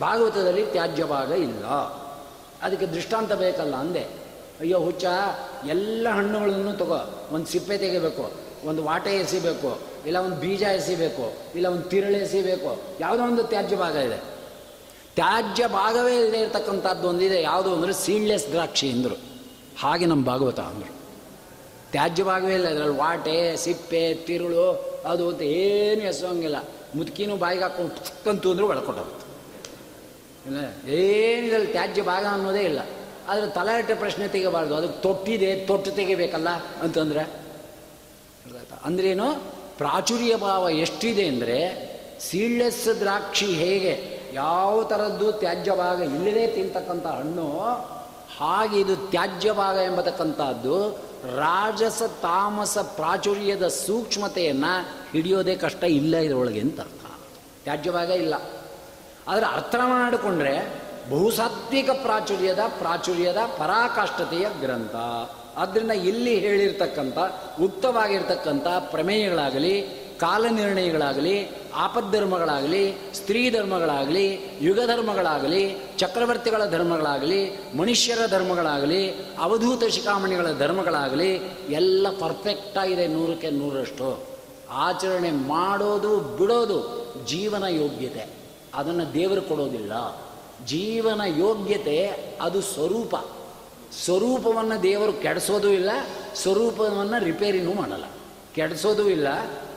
[0.00, 1.66] ಭಾಗವತದಲ್ಲಿ ತ್ಯಾಜ್ಯ ಭಾಗ ಇಲ್ಲ.
[2.62, 4.00] ಅದಕ್ಕೆ ದೃಷ್ಟಾಂತ ಬೇಕಲ್ಲ ಅಂದೆ.
[4.60, 5.04] ಅಯ್ಯೋ ಹುಚ್ಚ,
[5.68, 7.28] ಎಲ್ಲ ಹಣ್ಣುಗಳನ್ನು ತಗೋ.
[7.32, 8.32] ಒಂದು ಸಿಪ್ಪೆ ತೆಗಿಬೇಕು,
[8.64, 12.82] ಒಂದು ವಾಟೆ ಎಸಿಬೇಕು, ಇಲ್ಲ ಒಂದು ಬೀಜ ಎಸಿಬೇಕು, ಇಲ್ಲ ಒಂದು ತಿರುಳು ಎಸಿಬೇಕು.
[13.00, 14.16] ಯಾವುದೋ ಒಂದು ತ್ಯಾಜ್ಯ ಭಾಗ ಇದೆ.
[15.14, 17.42] ತ್ಯಾಜ್ಯ ಭಾಗವೇ ಇಲ್ಲದೆ ಇರತಕ್ಕಂಥದ್ದು ಒಂದಿದೆ.
[17.42, 19.18] ಯಾವುದು ಅಂದರೆ ಸೀಡ್ಲೆಸ್ ದ್ರಾಕ್ಷಿ ಅಂದರು
[19.80, 20.92] ಹಾಗೆ ನಮ್ಮ ಭಾಗವತ ಅಂದರು.
[21.90, 22.68] ತ್ಯಾಜ್ಯ ಭಾಗವೇ ಇಲ್ಲ.
[22.68, 26.56] ಅದರಲ್ಲಿ ವಾಟೆ, ಸಿಪ್ಪೆ, ತಿರುಳು ಅದು ಅಂತ ಏನು ಎಸೋಂಗಿಲ್ಲ.
[26.94, 29.26] ಮುದುಕಿನೂ ಬಾಯಿಗೆ ಹಾಕೊಂಡು ಪುಕ್ಕಂತು ಅಂದರೂ ಒಳಕೊಟ್ಟೋಗುತ್ತೆ.
[30.46, 30.90] ಇಲ್ಲ?
[30.94, 32.78] ಏನಿದ್ರಲ್ಲಿ ತ್ಯಾಜ್ಯ ಭಾಗ ಅನ್ನೋದೇ ಇಲ್ಲ.
[33.28, 34.74] ಆದರೆ ತಲಾಟೆ ಪ್ರಶ್ನೆ ತೆಗಿಬಾರ್ದು.
[34.74, 36.48] ಅದಕ್ಕೆ ತೊಟ್ಟಿದೆ, ತೊಟ್ಟು ತೆಗಿಬೇಕಲ್ಲ
[36.82, 37.40] ಅಂತಂದರೆ?
[38.84, 39.42] ಅಂದ್ರೇನು
[39.78, 41.90] ಪ್ರಾಚುರ್ಯ ಭಾವ ಎಷ್ಟಿದೆ ಅಂದರೆ
[42.20, 47.62] ಸೀಡ್ಲೆಸ್ ದ್ರಾಕ್ಷಿ ಹೇಗೆ ಯಾವ ಥರದ್ದು ತ್ಯಾಜ್ಯ ಭಾಗ ಇಲ್ಲದೆ ತಿಂತಕ್ಕಂಥ ಹಣ್ಣು,
[48.38, 57.06] ಹಾಗೆ ಇದು ತ್ಯಾಜ್ಯ ಭಾಗ ಎಂಬತಕ್ಕಂಥದ್ದು ರಾಜಸ ತಾಮಸ ಪ್ರಾಚುರ್ಯದ ಸೂಕ್ಷ್ಮತೆಯನ್ನು ಹಿಡಿಯೋದೇ ಕಷ್ಟ ಇಲ್ಲ ಇದರೊಳಗೆ ಅಂತ ಅರ್ಥ.
[57.62, 58.34] ತ್ಯಾಜ್ಯವಾಗ ಇಲ್ಲ.
[59.28, 64.94] ಆದರೆ ಅರ್ಥ ಮಾಡಿಕೊಂಡ್ರೆ ಬಹುಸಾತ್ವಿಕ ಪ್ರಾಚುರ್ಯದ ಪ್ರಾಚುರ್ಯದ ಪರಾಕಾಷ್ಠತೆಯ ಗ್ರಂಥ.
[65.56, 67.18] ಆದ್ದರಿಂದ ಇಲ್ಲಿ ಹೇಳಿರ್ತಕ್ಕಂಥ,
[67.60, 81.34] ಉಕ್ತವಾಗಿರ್ತಕ್ಕಂಥ ಪ್ರಮೇಯಗಳಾಗಲಿ ಕಾಲನಿರ್ಣಯಗಳಾಗಲಿ, ಆಪದ್ಧರ್ಮಗಳಾಗಲಿ, ಸ್ತ್ರೀ ಧರ್ಮಗಳಾಗಲಿ, ಯುಗ ಧರ್ಮಗಳಾಗಲಿ, ಚಕ್ರವರ್ತಿಗಳ ಧರ್ಮಗಳಾಗಲಿ, ಮನುಷ್ಯರ ಧರ್ಮಗಳಾಗಲಿ, ಅವಧೂತ ಶಿಖಾಮಣಿಗಳ ಧರ್ಮಗಳಾಗಲಿ,
[81.68, 84.24] ಎಲ್ಲ ಪರ್ಫೆಕ್ಟಾಗಿದೆ ನೂರಕ್ಕೆ ನೂರಷ್ಟು
[84.70, 88.26] ಆಚರಣೆ ಮಾಡೋದು, ಬಿಡೋದು ಜೀವನ ಯೋಗ್ಯತೆ.
[88.74, 89.92] ಅದನ್ನು ದೇವರು ಕೊಡೋದಿಲ್ಲ.
[90.66, 92.06] ಜೀವನ ಯೋಗ್ಯತೆ
[92.40, 93.16] ಅದು ಸ್ವರೂಪ.
[94.04, 95.90] ಸ್ವರೂಪವನ್ನು ದೇವರು ಕೆಡಿಸೋದು ಇಲ್ಲ,
[96.34, 98.04] ಸ್ವರೂಪವನ್ನು ರಿಪೇರಿನೂ ಮಾಡಲ್ಲ.
[98.54, 99.28] ಕೆಡಿಸೋದೂ ಇಲ್ಲ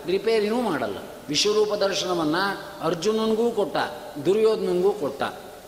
[0.07, 0.98] ರಿಪೇರಿನೂ ಮಾಡಲ್ಲ.
[1.29, 2.43] ವಿಶ್ವರೂಪ ದರ್ಶನವನ್ನು
[2.86, 3.77] ಅರ್ಜುನನಿಗೂ ಕೊಟ್ಟ,
[4.25, 5.24] ದುರ್ಯೋಧನನಿಗೂ ಕೊಟ್ಟ.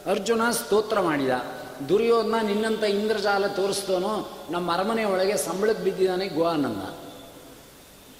[0.10, 1.30] ಅರ್ಜುನ ಸ್ತೋತ್ರ ಮಾಡಿದ.
[1.89, 4.12] ದುರ್ಯೋಧನ ನಿನ್ನಂಥ ಇಂದ್ರಜಾಲ ತೋರಿಸ್ತೋನು
[4.51, 6.84] ನಮ್ಮ ಅರಮನೆ ಒಳಗೆ ಸಂಬಳಕ್ಕೆ ಬಿದ್ದಿದ್ದಾನೆ ಗೋವಾನಂದ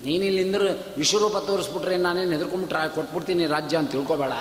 [0.02, 0.62] ನೀನಿಲ್ಲಿ ಇಂದ್ರ
[0.98, 4.32] ವಿಶ್ವರೂಪ ತೋರಿಸ್ಬಿಟ್ರೆ ನಾನೇನು ಹೆದರ್ಕೊಂಬಿಟ್ರೆ ಕೊಟ್ಬಿಡ್ತೀನಿ ರಾಜ್ಯ ಅಂತ ತಿಳ್ಕೊಬೇಡ.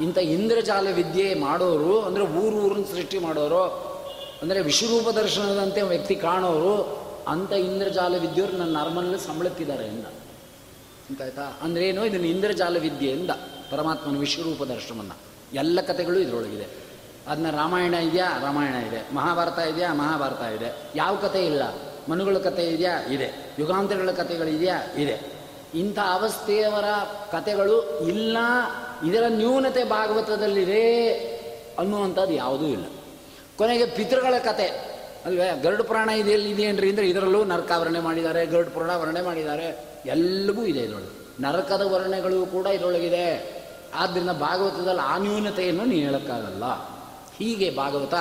[0.00, 3.62] ಇಂಥ ಇಂದ್ರಜಾಲ ವಿದ್ಯೆ ಮಾಡೋರು, ಅಂದರೆ ಊರು ಊರನ್ನ ಸೃಷ್ಟಿ ಮಾಡೋರು,
[4.42, 6.74] ಅಂದರೆ ವಿಶ್ವರೂಪ ದರ್ಶನದಂತೆ ವ್ಯಕ್ತಿ ಕಾಣೋರು,
[7.28, 9.88] ಅಂಥ ಇಂದ್ರಜಾಲ ವಿದ್ಯೆಯವರು ನನ್ನ ಅರಮನೆಯಲ್ಲಿ ಸಂಬಳಕ್ಕಿದ್ದಾರೆ
[11.10, 12.04] ಅಂತಾಯ್ತಾ ಅಂದ್ರೇನು?
[12.04, 13.30] ಇದನ್ನು ಇಂದ್ರಜಾಲ ವಿದ್ಯೆಯಿಂದ
[13.70, 15.14] ಪರಮಾತ್ಮನ ವಿಶ್ವರೂಪ ದರ್ಶನವನ್ನು.
[15.54, 16.66] ಎಲ್ಲ ಕಥೆಗಳು ಇದರೊಳಗಿದೆ.
[17.28, 18.40] ಅದನ್ನ ರಾಮಾಯಣ ಇದೆಯಾ?
[18.42, 19.14] ರಾಮಾಯಣ ಇದೆ.
[19.14, 19.94] ಮಹಾಭಾರತ ಇದೆಯಾ?
[19.94, 20.76] ಮಹಾಭಾರತ ಇದೆ.
[20.94, 21.62] ಯಾವ ಕಥೆ ಇಲ್ಲ?
[22.10, 23.02] ಮನುಗಳ ಕಥೆ ಇದೆಯಾ?
[23.02, 23.54] ಇದೆ.
[23.58, 25.20] ಯುಗಾಂತರಗಳ ಕಥೆಗಳಿದೆಯಾ ಇದೆ.
[25.74, 26.84] ಇಂಥ ಅವಸ್ಥೆಯವರ
[27.32, 28.36] ಕಥೆಗಳು ಇಲ್ಲ.
[29.06, 31.14] ಇದರ ನ್ಯೂನತೆ ಭಾಗವತದಲ್ಲಿದೆ
[31.78, 32.84] ಅನ್ನುವಂಥದ್ದು ಯಾವುದೂ ಇಲ್ಲ.
[33.56, 35.60] ಕೊನೆಗೆ ಪಿತೃಗಳ ಕತೆ ಅಲ್ವೇ?
[35.62, 36.90] ಗರುಡ ಪುರಾಣ ಇದೆಯಲ್ಲಿ, ಇದೆಯೇನ್ರಿ?
[36.90, 39.87] ಅಂದರೆ ಇದರಲ್ಲೂ ನರಕಾವರಣೆ ಮಾಡಿದ್ದಾರೆ, ಗರುಡ ಪುರಾಣ ವರ್ಣನೆ ಮಾಡಿದ್ದಾರೆ.
[40.06, 41.42] ಎಲ್ಲವೂ ಇದೆ ಇದರೊಳಗೆ.
[41.42, 43.58] ನರಕದ ವರ್ಣೆಗಳು ಕೂಡ ಇದರೊಳಗಿದೆ.
[43.94, 46.64] ಆದ್ದರಿಂದ ಭಾಗವತದಲ್ಲಿ ಆ ನ್ಯೂನತೆಯನ್ನು ನೀವು ಹೇಳೋಕ್ಕಾಗಲ್ಲ.
[47.36, 48.14] ಹೀಗೆ ಭಾಗವತ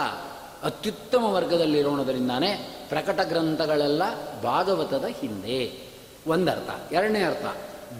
[0.64, 4.02] ಅತ್ಯುತ್ತಮ ವರ್ಗದಲ್ಲಿರೋಣದರಿಂದಾನೇ ಪ್ರಕಟ ಗ್ರಂಥಗಳೆಲ್ಲ
[4.44, 5.88] ಭಾಗವತದ ಹಿಂದೆ.
[6.28, 6.94] ಒಂದರ್ಥ.
[6.94, 7.46] ಎರಡನೇ ಅರ್ಥ.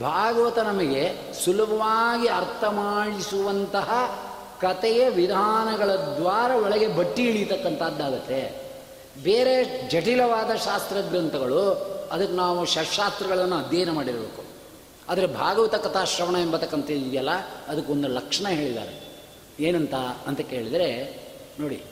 [0.02, 1.12] ಭಾಗವತ ನಮಗೆ
[1.46, 4.20] ಸುಲಭವಾಗಿ ಅರ್ಥ ಮಾಡಿಸುವಂತಹ
[4.62, 8.72] ಕಥೆಯ ವಿಧಾನಗಳ ದ್ವಾರ ಒಳಗೆ ಬಟ್ಟಿ ಇಳಿತಕ್ಕಂಥದ್ದಾಗತ್ತೆ.
[9.24, 14.44] ಬೇರೆ ಜಟಿಲವಾದ ಶಾಸ್ತ್ರ ಗ್ರಂಥಗಳು ಅದಕ್ಕೆ ನಾವು ಷಟ್ಶಾಸ್ತ್ರಗಳನ್ನು ಅಧ್ಯಯನ ಮಾಡಿರಬೇಕು.
[15.10, 17.30] ಆದರೆ ಭಾಗವತ ಕಥಾಶ್ರವಣ ಎಂಬತಕ್ಕಂಥ ಇದೆಯಲ್ಲ
[17.68, 19.08] ಅದಕ್ಕೊಂದು ಲಕ್ಷಣ ಹೇಳಿದ್ದಾರೆ.
[19.60, 19.94] ಏನಂತ
[20.28, 21.20] ಅಂತ ಕೇಳಿದರೆ,
[21.60, 21.84] ನೋಡಿ,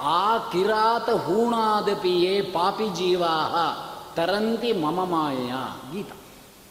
[0.00, 3.56] ಆ ಕಿರಾತ ಹೂಣಾದಪಿಯೇ ಪಾಪಿ ಜೀವಾಹ
[4.14, 5.52] ತರಂತಿ ಮಮ ಮಾಯ
[5.92, 6.08] ಗೀತ.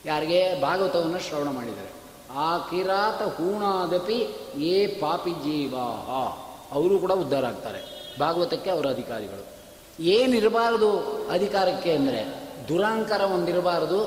[0.05, 0.61] ಯಾರಿಗೆ?
[0.61, 1.89] ಭಾಗವತವನ್ನು ಶ್ರವಣ ಮಾಡಿದ್ದಾರೆ.
[2.35, 4.27] ಆ ಕಿರಾತ ಹೂಣಾದಪಿ
[4.57, 6.45] ಏ ಪಾಪಿ ಜೀವಾಹ.
[6.75, 8.13] ಅವರು ಕೂಡ ಉದ್ಧಾರ ಆಗ್ತಾರೆ.
[8.19, 9.55] ಭಾಗವತಕ್ಕೆ ಅವರ ಅಧಿಕಾರಿಗಳು.
[10.03, 10.99] ಏನಿರಬಾರದು
[11.31, 13.99] ಅಧಿಕಾರಕ್ಕೆ ಅಂದರೆ ದುರಾಂಕಾರ ಹೊಂದಿರಬಾರದು,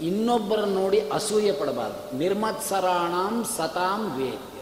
[0.00, 2.18] ಇನ್ನೊಬ್ಬರನ್ನು ನೋಡಿ ಅಸೂಯೆ ಪಡಬಾರ್ದು.
[2.18, 4.60] ನಿರ್ಮತ್ಸರಾಣಾಂ ಸತಾಂ ವೇದ್ಯ.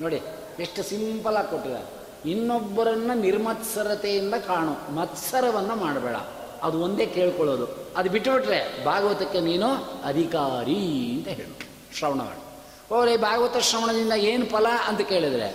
[0.00, 0.22] ನೋಡಿ,
[0.58, 1.88] ಎಷ್ಟು ಸಿಂಪಲಾಗಿ ಕೊಟ್ಟಿದ್ದಾರೆ.
[2.30, 6.16] ಇನ್ನೊಬ್ಬರನ್ನು ನಿರ್ಮತ್ಸರತೆಯಿಂದ ಕಾಣು, ಮತ್ಸರವನ್ನು ಮಾಡಬೇಡ.
[6.62, 7.66] ಅದು ಒಂದೇ ಕೇಳ್ಕೊಳ್ಳೋದು.
[7.96, 9.68] ಅದು ಬಿಟ್ಟುಬಿಟ್ರೆ ಭಾಗವತಕ್ಕೆ ನೀನು
[10.04, 11.54] ಅಧಿಕಾರಿ ಅಂತ ಹೇಳು
[11.98, 12.42] ಶ್ರವಣ ಮಾಡಿ
[12.88, 15.48] ಹೋಗ್ರಿ ಭಾಗವತ ಶ್ರವಣದಿಂದ ಏನು ಫಲ ಅಂತ ಕೇಳಿದರೆ,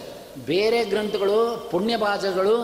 [0.46, 2.56] ಬೇರೆ ಗ್ರಂಥಗಳು, ಪುಣ್ಯಭಾಜಗಳು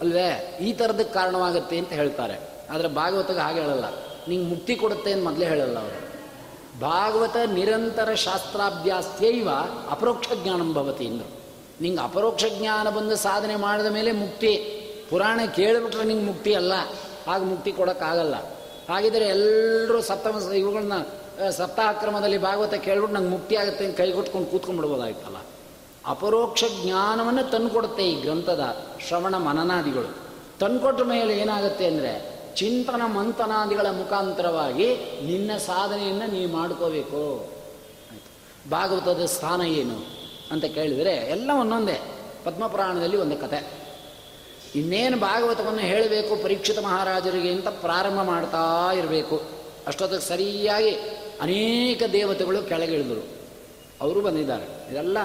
[0.00, 2.36] ಅಲ್ವೇ, ಈ ಥರದಕ್ಕೆ ಕಾರಣವಾಗುತ್ತೆ ಅಂತ ಹೇಳ್ತಾರೆ.
[2.70, 3.84] ಆದರೆ ಭಾಗವತಗೆ ಹಾಗೆ ಹೇಳಲ್ಲ.
[4.28, 6.08] ನಿಂಗೆ ಮುಕ್ತಿ ಕೊಡುತ್ತೆ ಅಂತ ಮೊದಲೇ ಹೇಳಲ್ಲ ಅವರು.
[6.80, 9.48] ಭಾಗವತ ನಿರಂತರ ಶಾಸ್ತ್ರಾಭ್ಯಾಸೈವ
[9.90, 11.38] ಅಪರೋಕ್ಷ ಜ್ಞಾನಂ ಭವತಿ ಅಂದರು.
[11.80, 14.74] ನಿಂಗೆ ಅಪರೋಕ್ಷ ಜ್ಞಾನ ಬಂದು ಸಾಧನೆ ಮಾಡಿದ ಮೇಲೆ ಮುಕ್ತಿ.
[15.10, 16.72] ಪುರಾಣ ಕೇಳಿಬಿಟ್ರೆ ನಿಂಗೆ ಮುಕ್ತಿ ಅಲ್ಲ.
[17.26, 18.34] ಹಾಗೆ ಮುಕ್ತಿ ಕೊಡೋಕ್ಕಾಗಲ್ಲ.
[18.88, 20.92] ಹಾಗಿದ್ರೆ ಎಲ್ಲರೂ ಸಪ್ತಮ ಇವುಗಳನ್ನ
[21.50, 25.36] ಸಪ್ತಾಹಕ್ರಮದಲ್ಲಿ ಭಾಗವತ ಕೇಳ್ಬಿಟ್ಟು ನಂಗೆ ಮುಕ್ತಿ ಆಗುತ್ತೆ ಅಂತ ಕೈಗೊಟ್ಕೊಂಡು ಕೂತ್ಕೊಂಡ್ಬಿಡ್ಬೋದಾಯ್ತಲ್ಲ.
[26.06, 28.76] ಅಪರೋಕ್ಷ ಜ್ಞಾನವನ್ನು ತಂದುಕೊಡುತ್ತೆ ಈ ಗ್ರಂಥದ
[29.08, 30.16] ಶ್ರವಣ ಮನನಾದಿಗಳು.
[30.58, 37.50] ತಂದುಕೊಟ್ಟ ಮೇಲೆ ಏನಾಗುತ್ತೆ ಅಂದರೆ ಚಿಂತನ ಮಂಥನಾದಿಗಳ ಮುಖಾಂತರವಾಗಿ ನಿನ್ನ ಸಾಧನೆಯನ್ನು ನೀವು ಮಾಡ್ಕೋಬೇಕು.
[38.70, 40.06] ಭಾಗವತದ ಸ್ಥಾನ ಏನು
[40.50, 42.00] ಅಂತ ಕೇಳಿದರೆ ಎಲ್ಲ ಒಂದೊಂದೇ
[42.44, 43.66] ಪದ್ಮಪುರಾಣದಲ್ಲಿ ಒಂದು ಕತೆ.
[44.74, 49.42] ಇನ್ನೇನು ಭಾಗವತವನ್ನು ಹೇಳಬೇಕು, ಪರೀಕ್ಷಿತ ಮಹಾರಾಜರಿಗೆ ಅಂತ ಪ್ರಾರಂಭ ಮಾಡ್ತಾ ಇರಬೇಕು.
[49.86, 50.90] ಅಷ್ಟೊತ್ತಿಗೆ ಸರಿಯಾಗಿ
[51.40, 53.26] ಅನೇಕ ದೇವತೆಗಳು ಕೆಳಗಿಳಿದರು.
[54.00, 54.90] ಅವರು ಬಂದಿದ್ದಾರೆ.
[54.90, 55.18] ಇದೆಲ್ಲ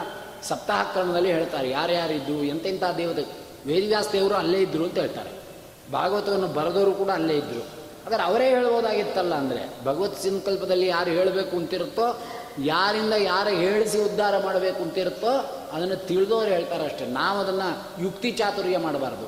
[0.43, 1.69] ಸಪ್ತಾಹಕ್ರಮದಲ್ಲಿ ಹೇಳ್ತಾರೆ.
[1.69, 3.25] ಯಾರ್ಯಾರಿದ್ದು, ಎಂತೆಂಥ ದೇವತೆ.
[3.65, 5.42] ವೇದವ್ಯಾಸ ದೇವರು ಅಲ್ಲೇ ಇದ್ದರು ಅಂತ ಹೇಳ್ತಾರೆ.
[5.91, 12.21] ಭಾಗವತವನ್ನು ಬರೆದವರು ಕೂಡ ಅಲ್ಲೇ ಇದ್ದರು ಆದರೆ ಅವರೇ ಹೇಳ್ಬೋದಾಗಿತ್ತಲ್ಲ ಅಂದರೆ, ಭಗವತ್ ಸಂಕಲ್ಪದಲ್ಲಿ ಯಾರು ಹೇಳಬೇಕು ಅಂತಿರುತ್ತೋ,
[12.59, 17.05] ಯಾರಿಂದ ಯಾರು ಹೇಳಿಸಿ ಉದ್ಧಾರ ಮಾಡಬೇಕು ಅಂತಿರುತ್ತೋ, ಅದನ್ನು ತಿಳಿದವರು ಹೇಳ್ತಾರೆ ಅಷ್ಟೇ.
[17.05, 19.25] ನಾವು ಅದನ್ನು ಯುಕ್ತಿ ಚಾತುರ್ಯ ಮಾಡಬಾರ್ದು.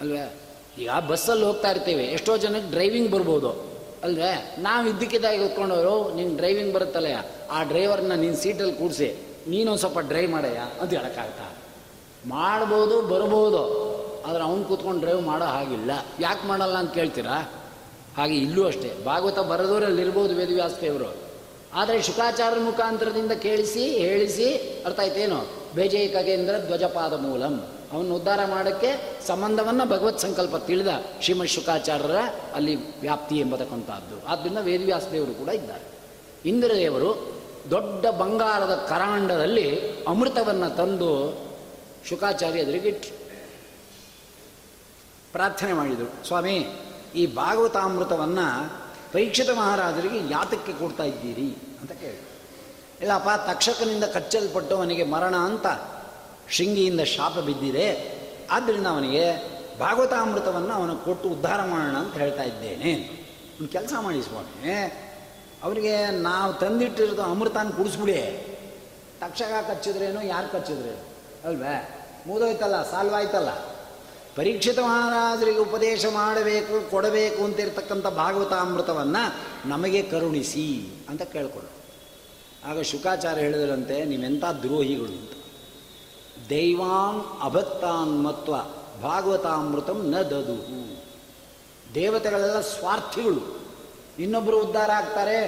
[0.00, 0.34] ಅಲ್ವೇ?
[0.78, 3.50] ಈಗ ಬಸ್ಸಲ್ಲಿ ಹೋಗ್ತಾ ಇರ್ತೀವಿ, ಎಷ್ಟೋ ಜನಕ್ಕೆ ಡ್ರೈವಿಂಗ್ ಬರ್ಬೋದು.
[4.02, 4.56] ಅಲ್ವೇ?
[4.58, 9.16] ನಾವು ಇದ್ದಕ್ಕಿದ್ದಾಗಿ ಹೊತ್ಕೊಂಡವರು ನಿನ್ನ ಡ್ರೈವಿಂಗ್ ಬರುತ್ತಲ್ಲಯ್ಯ ಆ ಡ್ರೈವರ್ನ ನಿನ್ನ ಸೀಟಲ್ಲಿ ಕೂಡಿಸಿ,
[9.48, 10.58] ನೀನೊಂದು ಸ್ವಲ್ಪ ಡ್ರೈವ್ ಮಾಡಯ್ಯ?
[10.80, 11.56] ಅಂತ ಹೇಳೋಕ್ಕಾಗ್ತಾ
[12.26, 13.96] ಮಾಡ್ಬೋದು, ಬರ್ಬೋದು.
[14.26, 15.90] ಆದರೆ ಅವ್ನು ಕೂತ್ಕೊಂಡು ಡ್ರೈವ್ ಮಾಡೋ ಹಾಗಿಲ್ಲ.
[16.20, 17.52] ಯಾಕೆ ಮಾಡಲ್ಲ ಅಂತ ಕೇಳ್ತೀರಾ?
[18.16, 19.04] ಹಾಗೆ ಇಲ್ಲೂ ಅಷ್ಟೇ.
[19.04, 21.16] ಭಾಗವತ ಬರೆದವರಲ್ಲಿ ಇರ್ಬೋದು ವೇದವ್ಯಾಸದೇವರು
[21.74, 24.54] ಆದರೆ ಶುಕಾಚಾರ್ಯ ಮುಖಾಂತರದಿಂದ ಕೇಳಿಸಿ, ಹೇಳಿಸಿ
[24.86, 25.48] ಅರ್ಥ ಆಯ್ತೇನು?
[25.74, 27.68] ಬೇಜೈಕಗೇಂದ್ರ ಧ್ವಜಪಾದ ಮೂಲಂ.
[27.92, 30.88] ಅವನ್ನ ಉದ್ಧಾರ ಮಾಡೋಕ್ಕೆ ಸಂಬಂಧವನ್ನು ಭಗವತ್ ಸಂಕಲ್ಪ ತಿಳಿದ
[31.22, 32.16] ಶ್ರೀಮದ್ ಶುಕಾಚಾರ್ಯರ
[32.54, 34.26] ಅಲ್ಲಿ ವ್ಯಾಪ್ತಿ ಎಂಬತಕ್ಕಂಥದ್ದು.
[34.26, 35.82] ಆದ್ದರಿಂದ ವೇದವ್ಯಾಸದೇವರು ಕೂಡ ಇದ್ದಾರೆ.
[36.48, 37.32] ಇಂದ್ರದೇವರು
[37.70, 41.38] ದೊಡ್ಡ ಬಂಗಾರದ ಕರಾಂಡದಲ್ಲಿ ಅಮೃತವನ್ನು ತಂದು
[42.08, 43.25] ಶುಕಾಚಾರ್ಯ ಎದುರಿಗೆ ಇಟ್ರು.
[45.36, 46.26] ಪ್ರಾರ್ಥನೆ ಮಾಡಿದರು.
[46.26, 46.56] ಸ್ವಾಮಿ,
[47.14, 48.46] ಈ ಭಾಗವತಾಮೃತವನ್ನು
[49.12, 51.56] ಪರೀಕ್ಷಿತ ಮಹಾರಾಜರಿಗೆ ಯಾತಕ್ಕೆ ಕೊಡ್ತಾ ಇದ್ದೀರಿ?
[51.80, 52.20] ಅಂತ ಕೇಳಿ
[53.00, 55.66] ಇಲ್ಲಪ್ಪ, ತಕ್ಷಕನಿಂದ ಕಚ್ಚಲ್ಪಟ್ಟವನಿಗೆ ಮರಣ ಅಂತ
[56.50, 57.86] ಶೃಂಗಿಯಿಂದ ಶಾಪ ಬಿದ್ದಿದೆ.
[58.50, 59.24] ಆದ್ದರಿಂದ ಅವನಿಗೆ
[59.78, 62.92] ಭಾಗವತಾಮೃತವನ್ನು ಅವನು ಕೊಟ್ಟು ಉದ್ಧಾರ ಮಾಡೋಣ ಅಂತ ಹೇಳ್ತಾ ಇದ್ದೇನೆ
[63.60, 64.74] ಒಂದು ಕೆಲಸ ಮಾಡಿ ಸ್ವಾಮಿ
[65.62, 68.20] ಅವನಿಗೆ ನಾವು ತಂದಿಟ್ಟಿರೋದು ಅಮೃತಾನ ಕುಡಿಸ್ಬಿಡಿ.
[69.20, 71.04] ತಕ್ಷಕ ಕಚ್ಚಿದ್ರೇನು, ಯಾರು ಕಚ್ಚಿದ್ರೇನು?
[71.48, 73.75] ಅಲ್ವೇ ಮುದೋಯ್ತಲ್ಲ ಸಾಲ್ವಾಯ್ತಲ್ಲ.
[74.36, 79.22] ಪರೀಕ್ಷಿತ ಮಹಾರಾಜರಿಗೆ ಉಪದೇಶ ಮಾಡಬೇಕು, ಕೊಡಬೇಕು ಅಂತ ಇರ್ತಕ್ಕಂಥ ಭಾಗವತಾಮೃತವನ್ನು
[79.68, 80.66] ನಮಗೆ ಕರುಣಿಸಿ
[81.08, 81.70] ಅಂತ ಕೇಳ್ಕೊಳ್ಳು
[82.70, 85.32] ಆಗ ಶುಕಾಚಾರ್ಯ ಹೇಳಿದ್ರಂತೆ, ನೀವೆಂಥ ದ್ರೋಹಿಗಳು ಅಂತ.
[86.50, 88.54] ದೈವಾನ್ ಅಭಕ್ತಾನ್ ಮತ್ವ,
[89.02, 90.82] ಭಾಗವತಾಮೃತಂ ನ ದದುಹು
[91.94, 93.42] ದೇವತೆಗಳೆಲ್ಲ ಸ್ವಾರ್ಥಿಗಳು.
[94.18, 95.38] ಇನ್ನೊಬ್ಬರು ಉದ್ಧಾರ ಆಗ್ತಾರೆ,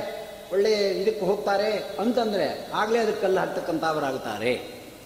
[0.53, 0.73] ಒಳ್ಳೆ
[1.03, 1.71] ಇದಕ್ಕೆ ಹೋಗ್ತಾರೆ,
[2.01, 4.53] ಅಂತಂದರೆ ಆಗಲೇ ಅದಕ್ಕೆ ಕಲ್ಲು ಹಾಕ್ತಕ್ಕಂಥವರಾಗ್ತಾರೆ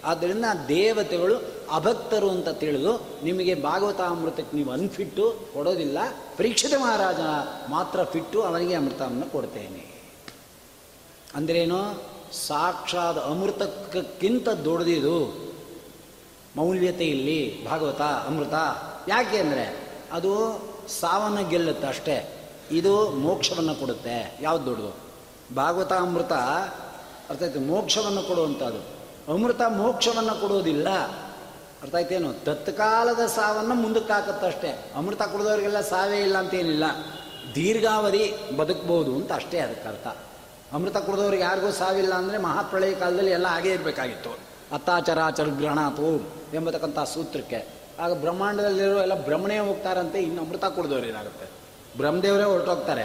[0.05, 1.35] ಆದ್ದರಿಂದ ದೇವತೆಗಳು
[1.73, 5.99] ಅಭಕ್ತರು ಅಂತ ತಿಳಿದು ನಿಮಗೆ ಭಾಗವತಾಮೃತಕ್ಕೆ ನೀವು ಅನ್ಫಿಟ್ಟು ಕೊಡೋದಿಲ್ಲ.
[6.37, 7.21] ಪರೀಕ್ಷಿತ ಮಹಾರಾಜ
[7.71, 9.93] ಮಾತ್ರ ಫಿಟ್ಟು ಅವನಿಗೆ ಅಮೃತವನ್ನು ಕೊಡ್ತೇನೆ.
[11.35, 12.03] ಅಂದ್ರೇನು?
[12.47, 15.43] ಸಾಕ್ಷಾತ್ ಅಮೃತಕ್ಕಿಂತ ದೊಡ್ಡದಿದು
[16.57, 18.55] ಮೌಲ್ಯತೆ ಇಲ್ಲಿ ಭಾಗವತ ಅಮೃತ.
[19.09, 20.61] ಯಾಕೆ ಅಂದರೆ ಅದು
[21.01, 22.49] ಸಾವನ್ನು ಗೆಲ್ಲುತ್ತೆ ಅಷ್ಟೇ.
[22.71, 24.39] ಇದು ಮೋಕ್ಷವನ್ನು ಕೊಡುತ್ತೆ.
[24.41, 24.97] ಯಾವ್ದು ದೊಡ್ಡದು?
[25.55, 26.33] ಭಾಗವತ ಅಮೃತ
[27.31, 29.03] ಅರ್ಥ ಮೋಕ್ಷವನ್ನು ಕೊಡುವಂಥದ್ದು.
[29.33, 30.89] ಅಮೃತ ಮೋಕ್ಷವನ್ನು ಕೊಡೋದಿಲ್ಲ.
[31.83, 32.33] ಅರ್ಥ ಆಯ್ತೇನು?
[32.33, 36.85] ತತ್ಕಾಲದ ಸಾವನ್ನು ಮುಂದಕ್ಕೆ ಹಾಕತ್ತಷ್ಟೇ ಅಮೃತ ಕುಡಿದವರಿಗೆಲ್ಲ ಸಾವೇ ಇಲ್ಲ ಅಂತೇನಿಲ್ಲ.
[37.55, 40.07] ದೀರ್ಘಾವಧಿ ಬದುಕ್ಬೋದು ಅಂತ ಅಷ್ಟೇ ಅದಕ್ಕೆ ಅರ್ಥ.
[40.73, 44.39] ಅಮೃತ ಕುಡಿದವ್ರಿಗೆ ಯಾರಿಗೂ ಸಾವಿಲ್ಲ ಅಂದರೆ ಮಹಾಪ್ರಳಯ ಕಾಲದಲ್ಲಿ ಎಲ್ಲ ಹಾಗೇ ಇರಬೇಕಾಗಿತ್ತು.
[44.73, 47.67] ಅತ್ತಾಚರಾಚರ ಗ್ರಹಣಾತು ಎಂಬತಕ್ಕಂಥ ಸೂತ್ರಕ್ಕೆ.
[48.01, 51.51] ಆಗ ಬ್ರಹ್ಮಾಂಡದಲ್ಲಿರೋ ಎಲ್ಲ ಭ್ರಮಣೆ ಹೋಗ್ತಾರಂತೆ, ಇನ್ನು ಅಮೃತ ಕುಡಿದವ್ರು ಏನಾಗುತ್ತೆ?
[51.97, 53.05] ಬ್ರಹ್ಮದೇವರೇ ಹೊರಟೋಗ್ತಾರೆ.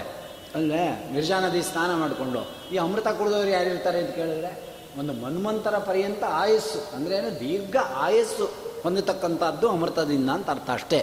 [0.55, 4.67] ಅಲ್ಲೇ ನಿರ್ಜಾ ನದಿ ಸ್ನಾನ ಮಾಡಿಕೊಂಡು, ಈ ಅಮೃತ ಕುಡಿದವ್ರು ಯಾರಿರ್ತಾರೆ ಅಂತ ಕೇಳಿದ್ರೆ,
[4.99, 6.95] ಒಂದು ಮನ್ಮಂತರ ಪರ್ಯಂತ ಆಯಸ್ಸು.
[6.95, 8.66] ಅಂದ್ರೇನು ದೀರ್ಘ ಆಯಸ್ಸು.
[8.83, 10.99] ಹೊಂದತಕ್ಕಂಥದ್ದು ಅಮೃತದಿಂದ ಅಂತ ಅರ್ಥ ಅಷ್ಟೇ.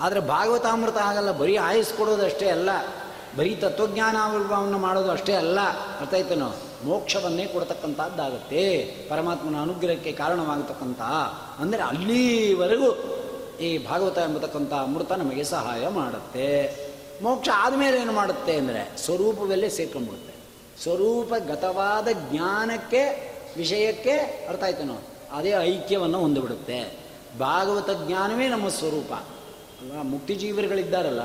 [0.00, 2.70] ಆದರೆ ಭಾಗವತಾಮೃತ ಆಗಲ್ಲ ಬರೀ ಆಯಸ್ ಕೊಡೋದಷ್ಟೇ ಅಲ್ಲ,
[3.38, 5.60] ಬರೀ ತತ್ವಜ್ಞಾನಾವಿರ್ಭಾವವನ್ನು ಮಾಡೋದು ಅಷ್ಟೇ ಅಲ್ಲ,
[6.00, 6.48] ಅರ್ಥ ಆಯ್ತೇನೋ?
[6.84, 8.64] ಮೋಕ್ಷವನ್ನೇ ಕೊಡ್ತಕ್ಕಂಥದ್ದಾಗುತ್ತೆ.
[9.10, 11.00] ಪರಮಾತ್ಮನ ಅನುಗ್ರಹಕ್ಕೆ ಕಾರಣವಾಗತಕ್ಕಂಥ
[11.58, 12.88] ಅಂದರೆ ಅಲ್ಲಿವರೆಗೂ
[13.60, 16.48] ಈ ಭಾಗವತ ಎಂಬತಕ್ಕಂಥ ಅಮೃತ ನಮಗೆ ಸಹಾಯ ಮಾಡುತ್ತೆ.
[17.22, 20.34] ಮೋಕ್ಷ ಆದಮೇಲೆ ಏನು ಮಾಡುತ್ತೆ ಅಂದರೆ ಸ್ವರೂಪದಲ್ಲೇ ಸೇರ್ಕೊಂಡ್ಬಿಡುತ್ತೆ.
[20.82, 23.02] ಸ್ವರೂಪಗತವಾದ ಜ್ಞಾನಕ್ಕೆ,
[23.56, 24.16] ವಿಷಯಕ್ಕೆ
[24.48, 24.98] ಅರ್ಥ ಆಯ್ತೇನೋ?
[25.32, 27.05] ಅದೇ ಐಕ್ಯವನ್ನು ಹೊಂದಿಬಿಡುತ್ತೆ.
[27.38, 29.12] ಭಾಗವತ ಜ್ಞಾನವೇ ನಮ್ಮ ಸ್ವರೂಪ.
[29.12, 30.02] ಅಲ್ವಾ?
[30.02, 31.20] ಮುಕ್ತಿ ಜೀವರುಗಳಿದ್ದಾರಲ್ಲ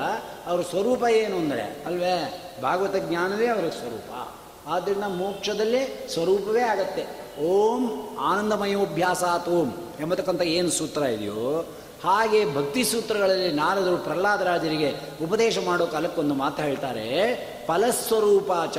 [0.46, 1.82] ಅವ್ರ ಸ್ವರೂಪ ಏನು ಅಂದರೆ?
[1.86, 2.16] ಅಲ್ವೇ?
[2.62, 4.28] ಭಾಗವತ ಜ್ಞಾನವೇ ಅವರ ಸ್ವರೂಪ.
[4.68, 7.06] ಆದ್ದರಿಂದ ಮೋಕ್ಷದಲ್ಲಿ ಸ್ವರೂಪವೇ ಆಗತ್ತೆ.
[7.42, 9.70] ಓಂ ಆನಂದಮಯೋಭ್ಯಾಸಾತ್ ಓಂ
[10.00, 11.68] ಎಂಬತಕ್ಕಂಥ ಏನು ಸೂತ್ರ ಇದೆಯೋ,
[12.04, 14.94] ಹಾಗೆ ಭಕ್ತಿ ಸೂತ್ರಗಳಲ್ಲಿ ನಾರದರು ಪ್ರಹ್ಲಾದರಾಜರಿಗೆ
[15.24, 17.34] ಉಪದೇಶ ಮಾಡೋ ಕಾಲಕ್ಕೊಂದು ಮಾತು ಹೇಳ್ತಾರೆ,
[17.66, 18.78] ಫಲಸ್ವರೂಪಾಚ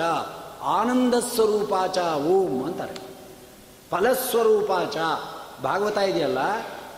[0.61, 2.95] ಆನಂದ ಸ್ವರೂಪಾಚ ಓಂ ಅಂತಾರೆ.
[3.91, 4.97] ಫಲಸ್ವರೂಪಾಚ.
[5.63, 6.37] ಭಾಗವತ ಇದೆಯಲ್ಲ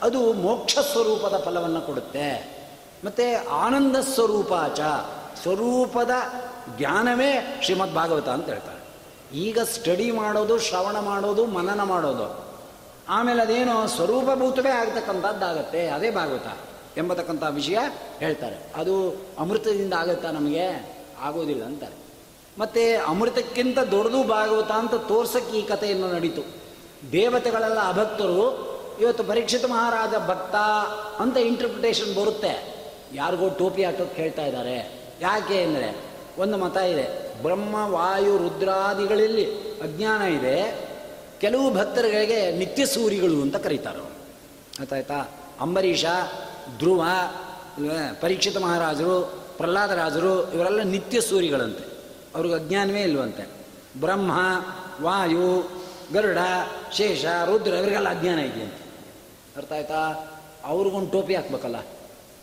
[0.06, 2.56] ಅದು ಮೋಕ್ಷ ಸ್ವರೂಪದ ಫಲವನ್ನು ಕೊಡುತ್ತೆ.
[3.06, 4.80] ಮತ್ತು ಆನಂದ ಸ್ವರೂಪಾಚ
[5.42, 6.12] ಸ್ವರೂಪದ
[6.78, 8.86] ಜ್ಞಾನವೇ ಶ್ರೀಮದ್ ಭಾಗವತ ಅಂತ ಹೇಳ್ತಾರೆ.
[9.38, 12.46] ಈಗ ಸ್ಟಡಿ ಮಾಡೋದು, ಶ್ರವಣ ಮಾಡೋದು, ಮನನ ಮಾಡೋದು.
[13.10, 16.58] ಆಮೇಲೆ ಅದೇನೋ ಸ್ವರೂಪಭೂತವೇ ಆಗ್ತಕ್ಕಂಥದ್ದಾಗತ್ತೆ, ಅದೇ ಭಾಗವತ
[16.98, 17.78] ಎಂಬತಕ್ಕಂಥ ವಿಷಯ
[18.20, 18.74] ಹೇಳ್ತಾರೆ.
[18.76, 20.96] ಅದು ಅಮೃತದಿಂದ ಆಗುತ್ತಾ ನಮಗೆ?
[21.22, 21.96] ಆಗೋದಿಲ್ಲ ಅಂತಾರೆ.
[22.60, 26.42] ಮತ್ತು ಅಮೃತಕ್ಕಿಂತ ದೊಡ್ಡದು ಭಾಗವತ ಅಂತ ತೋರ್ಸಕ್ಕೆ ಈ ಕಥೆಯನ್ನು ನಡೀತು.
[27.12, 30.56] ದೇವತೆಗಳೆಲ್ಲ ಅಭಕ್ತರು ಇವತ್ತು ಪರೀಕ್ಷಿತ ಮಹಾರಾಜ ಭಕ್ತ
[31.22, 32.76] ಅಂತ ಇಂಟರ್ಪ್ರಿಟೇಷನ್ ಬರುತ್ತೆ.
[33.14, 35.02] ಯಾರಿಗೋ ಟೋಪಿ ಹಾಕೋಕ್ಕೆ ಹೇಳ್ತಾ ಇದ್ದಾರೆ.
[35.22, 36.04] ಯಾಕೆ ಅಂದರೆ
[36.38, 37.26] ಒಂದು ಮತ ಇದೆ.
[37.42, 40.86] ಬ್ರಹ್ಮ, ವಾಯು, ರುದ್ರಾದಿಗಳಲ್ಲಿ ಅಜ್ಞಾನ ಇದೆ.
[41.42, 44.00] ಕೆಲವು ಭಕ್ತರುಗಳಿಗೆ ನಿತ್ಯ ಸೂರಿಗಳು ಅಂತ ಕರೀತಾರೆ
[44.80, 45.30] ಆಯ್ತಾಯ್ತಾ
[45.62, 46.06] ಅಂಬರೀಷ,
[46.78, 47.04] ಧ್ರುವ?
[48.22, 51.88] ಪರೀಕ್ಷಿತ ಮಹಾರಾಜರು ಪ್ರಹ್ಲಾದರಾಜರು ಇವರೆಲ್ಲ ನಿತ್ಯ ಸೂರಿಗಳಂತೆ.
[52.36, 53.48] ಅವ್ರಿಗೆ ಅಜ್ಞಾನವೇ ಇಲ್ವಂತೆ.
[54.00, 54.32] ಬ್ರಹ್ಮ,
[55.02, 55.70] ವಾಯು,
[56.14, 56.38] ಗರುಡ,
[56.94, 58.85] ಶೇಷ, ರುದ್ರ, ಇವರಿಗೆಲ್ಲ ಅಜ್ಞಾನ ಇದೆಯಂತೆ.
[59.58, 60.30] ಅರ್ಥ ಆಯ್ತಾ?
[60.66, 61.76] ಅವ್ರಿಗೊಂದು ಟೋಪಿ ಹಾಕ್ಬೇಕಲ್ಲ.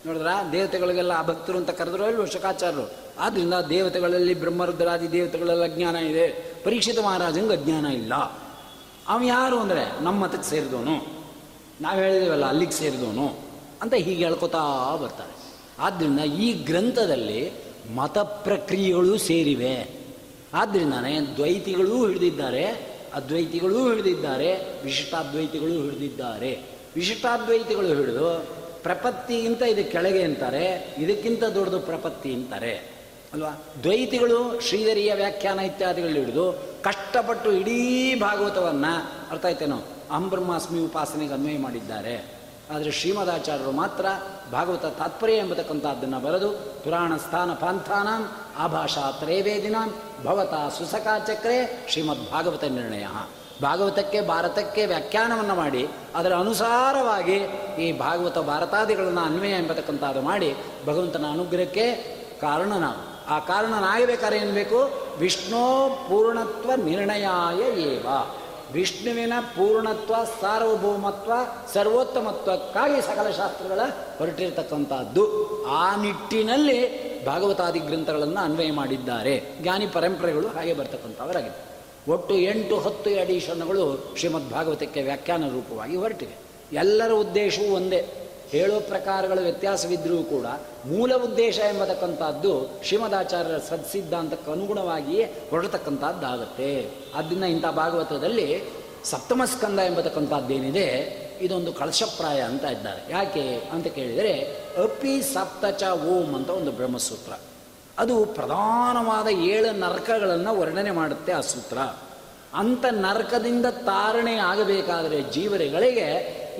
[0.05, 0.27] ನೋಡಿದ್ರ?
[0.51, 6.55] ದೇವತೆಗಳಿಗೆಲ್ಲ ಆ ಭಕ್ತರು ಅಂತ ಕರೆದ್ರು ಅಲ್ಲೂ ಶಕಾಚಾರರು ಆದ್ದರಿಂದ ದೇವತೆಗಳಲ್ಲಿ ಬ್ರಹ್ಮರುದ್ರಾದಿ ದೇವತೆಗಳೆಲ್ಲ ಜ್ಞಾನ ಇದೆ.
[6.63, 8.13] ಪರೀಕ್ಷಿತ ಮಹಾರಾಜಂಗೆ ಅಜ್ಞಾನ ಇಲ್ಲ.
[9.07, 10.03] ಅವ ಯಾರು ಅಂದರೆ?
[10.03, 11.23] ನಮ್ಮ ಮತಕ್ಕೆ ಸೇರಿದವನು.
[11.81, 13.39] ನಾವು ಹೇಳಿದೇವಲ್ಲ, ಅಲ್ಲಿಗೆ ಸೇರಿದವನು
[13.81, 15.53] ಅಂತ ಹೀಗೆ ಹೇಳ್ಕೊತಾ ಬರ್ತಾರೆ.
[15.79, 17.51] ಆದ್ದರಿಂದ ಈ ಗ್ರಂಥದಲ್ಲಿ
[17.95, 20.05] ಮತ ಪ್ರಕ್ರಿಯೆಗಳು ಸೇರಿವೆ.
[20.53, 22.65] ಆದ್ದರಿಂದನೇ ದ್ವೈತಿಗಳೂ ಹಿಡಿದಿದ್ದಾರೆ,
[23.13, 26.72] ಅದ್ವೈತಿಗಳೂ ಹಿಡಿದಿದ್ದಾರೆ, ವಿಶಿಷ್ಟಾದ್ವೈತಿಗಳೂ ಹಿಡಿದಿದ್ದಾರೆ.
[26.95, 28.45] ವಿಶಿಷ್ಟಾದ್ವೈತಿಗಳು ಹಿಡಿದು
[28.83, 32.93] ಪ್ರಪತ್ತಿಗಿಂತ ಇದು ಕೆಳಗೆ ಅಂತಾರೆ, ಇದಕ್ಕಿಂತ ದೊಡ್ಡದು ಪ್ರಪತ್ತಿ ಅಂತಾರೆ.
[33.33, 33.63] ಅಲ್ವಾ?
[33.83, 39.79] ದ್ವೈತಿಗಳು ಶ್ರೀಧರಿಯ ವ್ಯಾಖ್ಯಾನ ಇತ್ಯಾದಿಗಳು ಹಿಡಿದು ಕಷ್ಟಪಟ್ಟು ಇಡೀ ಭಾಗವತವನ್ನು, ಅರ್ಥ ಆಯ್ತೇನೋ?
[40.11, 42.43] ಅಂಬ್ರಹ್ಮಾಸ್ಮಿ ಉಪಾಸನೆಗೆ ಅನ್ವಯ ಮಾಡಿದ್ದಾರೆ.
[42.75, 44.05] ಆದರೆ ಶ್ರೀಮದಾಚಾರ್ಯರು ಮಾತ್ರ
[44.51, 46.49] ಭಾಗವತ ತಾತ್ಪರ್ಯ ಎಂಬತಕ್ಕಂಥದ್ದನ್ನು ಬರೆದು,
[46.83, 53.05] ಪುರಾಣ ಸ್ಥಾನ ಪಾಂಥಾನಾಂ, ಆಭಾಷಾ ತ್ರೈವೇದಿನಾಂ ಭವತ ಸುಸಕಾಚಕ್ರೆ ಶ್ರೀಮದ್ ಭಾಗವತ ನಿರ್ಣಯ.
[53.63, 57.35] ಭಾಗವತಕ್ಕೆ, ಭಾರತಕ್ಕೆ ವ್ಯಾಖ್ಯಾನವನ್ನು ಮಾಡಿ, ಅದರ ಅನುಸಾರವಾಗಿ
[57.81, 61.93] ಈ ಭಾಗವತ ಭಾರತಾದಿಗಳನ್ನು ಅನ್ವಯ ಎಂಬತಕ್ಕಂಥದ್ದು ಮಾಡಿ, ಭಗವಂತನ ಅನುಗ್ರಹಕ್ಕೆ
[62.41, 64.79] ಕಾರಣ ನಾವು ಆ ಕಾರಣನಾಗಬೇಕಾದ್ರೆ ಏನು ಬೇಕು?
[65.17, 68.07] ವಿಷ್ಣು ಪೂರ್ಣತ್ವ ನಿರ್ಣಯಾಯ ಏವ.
[68.73, 71.31] ವಿಷ್ಣುವಿನ ಪೂರ್ಣತ್ವ, ಸಾರ್ವಭೌಮತ್ವ,
[71.73, 73.79] ಸರ್ವೋತ್ತಮತ್ವಕ್ಕಾಗಿ ಸಕಲ ಶಾಸ್ತ್ರಗಳ
[74.17, 75.23] ಹೊರಟಿರತಕ್ಕಂಥದ್ದು
[75.65, 76.79] ಆ ನಿಟ್ಟಿನಲ್ಲಿ
[77.25, 79.55] ಭಾಗವತಾದಿ ಗ್ರಂಥಗಳನ್ನು ಅನ್ವಯ ಮಾಡಿದ್ದಾರೆ.
[79.61, 81.72] ಜ್ಞಾನಿ ಪರಂಪರೆಗಳು ಹಾಗೆ ಬರ್ತಕ್ಕಂಥವರಾಗಿದೆ
[82.07, 86.35] ಒಟ್ಟು ಎಂಟು ಹತ್ತು ಎಡಿಷನ್ಗಳು ಶ್ರೀಮದ್ ಭಾಗವತಕ್ಕೆ ವ್ಯಾಖ್ಯಾನ ರೂಪವಾಗಿ ಹೊರಟಿವೆ.
[86.75, 88.05] ಎಲ್ಲರ ಉದ್ದೇಶವೂ ಒಂದೇ.
[88.49, 90.45] ಹೇಳೋ ಪ್ರಕಾರಗಳ ವ್ಯತ್ಯಾಸವಿದ್ದರೂ ಕೂಡ
[90.85, 98.63] ಮೂಲ ಉದ್ದೇಶ ಎಂಬತಕ್ಕಂಥದ್ದು ಶ್ರೀಮದಾಚಾರ್ಯರ ಸದ್ಸಿದ್ಧಾಂತಕ್ಕೆ ಅನುಗುಣವಾಗಿಯೇ ಹೊರಡತಕ್ಕಂಥದ್ದಾಗುತ್ತೆ ಆದ್ದರಿಂದ ಇಂಥ ಭಾಗವತದಲ್ಲಿ
[99.03, 100.87] ಸಪ್ತಮ ಸ್ಕಂದ ಎಂಬತಕ್ಕಂಥದ್ದೇನಿದೆ,
[101.41, 103.11] ಇದೊಂದು ಕಳಶಪ್ರಾಯ ಅಂತ ಇದ್ದಾರೆ.
[103.11, 104.33] ಯಾಕೆ ಅಂತ ಕೇಳಿದರೆ,
[104.83, 107.31] ಅಪಿ ಸಪ್ತಚ ಓಂ ಅಂತ ಒಂದು ಬ್ರಹ್ಮಸೂತ್ರ.
[107.99, 111.77] ಅದು ಪ್ರಧಾನವಾದ ಏಳು ನರಕಗಳನ್ನು ವರ್ಣನೆ ಮಾಡುತ್ತೆ ಆ ಸೂತ್ರ.
[112.53, 116.07] ಅಂಥ ನರಕದಿಂದ ತಾರಣೆ ಆಗಬೇಕಾದರೆ ಜೀವರಿಗಳಿಗೆ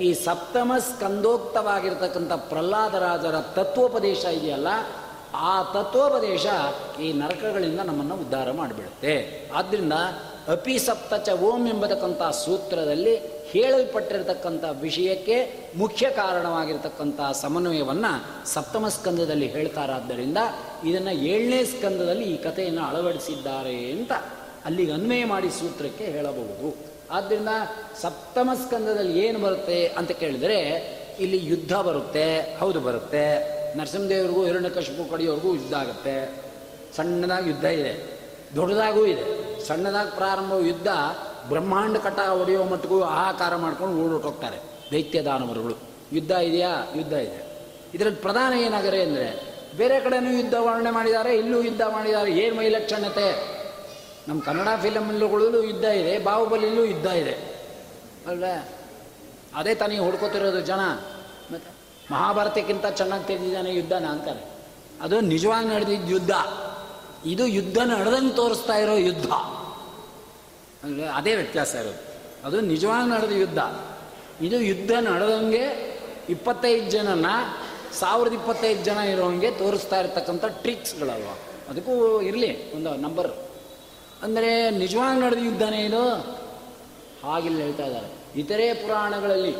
[0.00, 4.68] ಈ ಸಪ್ತಮ ಸ್ಕಂದೋಕ್ತವಾಗಿರ್ತಕ್ಕಂಥ ಪ್ರಹ್ಲಾದರಾಜರ ತತ್ವೋಪದೇಶ ಇದೆಯಲ್ಲ,
[5.34, 6.46] ಆ ತತ್ವೋಪದೇಶ
[7.00, 9.14] ಈ ನರಕಗಳಿಂದ ನಮ್ಮನ್ನು ಉದ್ಧಾರ ಮಾಡಿಬಿಡುತ್ತೆ.
[9.54, 9.92] ಆದ್ದರಿಂದ
[10.48, 15.36] ಅಪಿ ಸಪ್ತಚ ಓಂ ಎಂಬತಕ್ಕಂಥ ಸೂತ್ರದಲ್ಲಿ ಹೇಳಲ್ಪಟ್ಟಿರತಕ್ಕಂಥ ವಿಷಯಕ್ಕೆ
[15.76, 18.12] ಮುಖ್ಯ ಕಾರಣವಾಗಿರ್ತಕ್ಕಂಥ ಸಮನ್ವಯವನ್ನು
[18.48, 20.38] ಸಪ್ತಮ ಸ್ಕಂದದಲ್ಲಿ ಹೇಳ್ತಾರಾದ್ದರಿಂದ
[20.84, 24.12] ಇದನ್ನು ಏಳನೇ ಸ್ಕಂದದಲ್ಲಿ ಈ ಕಥೆಯನ್ನು ಅಳವಡಿಸಿದ್ದಾರೆ ಅಂತ
[24.64, 26.68] ಅಲ್ಲಿಗೆ ಅನ್ವಯ ಮಾಡಿ ಸೂತ್ರಕ್ಕೆ ಹೇಳಬಹುದು.
[27.10, 27.48] ಆದ್ದರಿಂದ
[28.00, 30.58] ಸಪ್ತಮ ಸ್ಕಂದದಲ್ಲಿ ಏನು ಬರುತ್ತೆ ಅಂತ ಕೇಳಿದರೆ
[31.20, 33.26] ಇಲ್ಲಿ ಯುದ್ಧ ಬರುತ್ತೆ, ಹೌದು ಬರುತ್ತೆ.
[33.78, 36.16] ನರಸಿಂಹದೇವ್ರಿಗೂ ಹಿರಣ್ಯಕಶಿಪು ಕಡೆಯವ್ರಿಗೂ ಯುದ್ಧ ಆಗುತ್ತೆ.
[36.96, 37.92] ಸಣ್ಣದಾಗಿ ಯುದ್ಧ ಇದೆ,
[38.56, 39.24] ದೊಡ್ಡದಾಗೂ ಇದೆ.
[39.66, 40.88] ಸಣ್ಣದಾಗಿ ಪ್ರಾರಂಭ ಯುದ್ಧ
[41.48, 44.58] ಬ್ರಹ್ಮಾಂಡ ಕಟ ಹೊಡೆಯೋ ಮಟ್ಟಿಗೂ ಆಹಾಕಾರ ಮಾಡ್ಕೊಂಡು ಓಡೋಟೋಗ್ತಾರೆ
[44.92, 45.74] ದೈತ್ಯ ದಾನವರುಗಳು
[46.12, 46.92] ಯುದ್ಧ ಇದೆಯಾ?
[46.96, 47.44] ಯುದ್ಧ ಇದೆ
[47.94, 53.54] ಇದರಲ್ಲಿ ಪ್ರಧಾನ ಏನಾಗರೆ ಅಂದರೆ, ಬೇರೆ ಕಡೆನೂ ಯುದ್ಧ ವರ್ಣನೆ ಮಾಡಿದ್ದಾರೆ ಇಲ್ಲೂ ಯುದ್ಧ ಮಾಡಿದ್ದಾರೆ ಏನು ವೈಲಕ್ಷಣ್ಯತೆ?
[54.28, 57.54] ನಮ್ಮ ಕನ್ನಡ ಫಿಲಮ್ಗಳಲ್ಲೂ ಯುದ್ಧ ಇದೆ, ಬಾಹುಬಲಿಯಲ್ಲೂ ಯುದ್ಧ ಇದೆ.
[58.26, 58.68] ಅಲ್ವೇ?
[59.54, 60.80] ಅದೇ ತಾನೇ ಹುಡ್ಕೋತಿರೋದು ಜನ.
[61.52, 61.70] ಮತ್ತು
[62.12, 64.44] ಮಹಾಭಾರತಕ್ಕಿಂತ ಚೆನ್ನಾಗಿ ತೆಗೆದಿದ್ದಾನೆ ಯುದ್ಧನ ಅಂತಾರೆ
[65.00, 66.30] ಅದು ನಿಜವಾಗಿ ನಡೆದಿದ್ದ ಯುದ್ಧ.
[67.26, 69.26] ಇದು ಯುದ್ಧ ನಡೆದಂಗೆ ತೋರಿಸ್ತಾ ಇರೋ ಯುದ್ಧ.
[70.84, 72.02] ಅಲ್ವೇ ಅದೇ ವ್ಯತ್ಯಾಸ ಇರೋದು.
[72.46, 73.58] ಅದು ನಿಜವಾಗಿ ನಡೆದ ಯುದ್ಧ.
[74.40, 75.94] ಇದು ಯುದ್ಧ ನಡೆದಂಗೆ
[76.28, 77.26] ಇಪ್ಪತ್ತೈದು ಜನನ
[77.92, 81.28] ಸಾವಿರದ ಇಪ್ಪತ್ತೈದು ಜನ ಇರೋಂಗೆ ತೋರಿಸ್ತಾ ಇರ್ತಕ್ಕಂಥ ಟ್ರಿಕ್ಸ್ಗಳಲ್ವ.
[81.68, 83.32] ಅದಕ್ಕೂ ಇರಲಿ, ಒಂದು ನಂಬರ್
[84.22, 86.02] ಅಂದರೆ ನಿಜವಾಗಿ ನಡೆದ ಯುದ್ಧನೇ ಇದು?
[87.26, 88.40] ಹಾಗಿಲ್ಲ ಹೇಳ್ತಾ ಇದ್ದಾರೆ.
[88.40, 89.54] ಇತರೆ ಪುರಾಣಗಳಲ್ಲಿ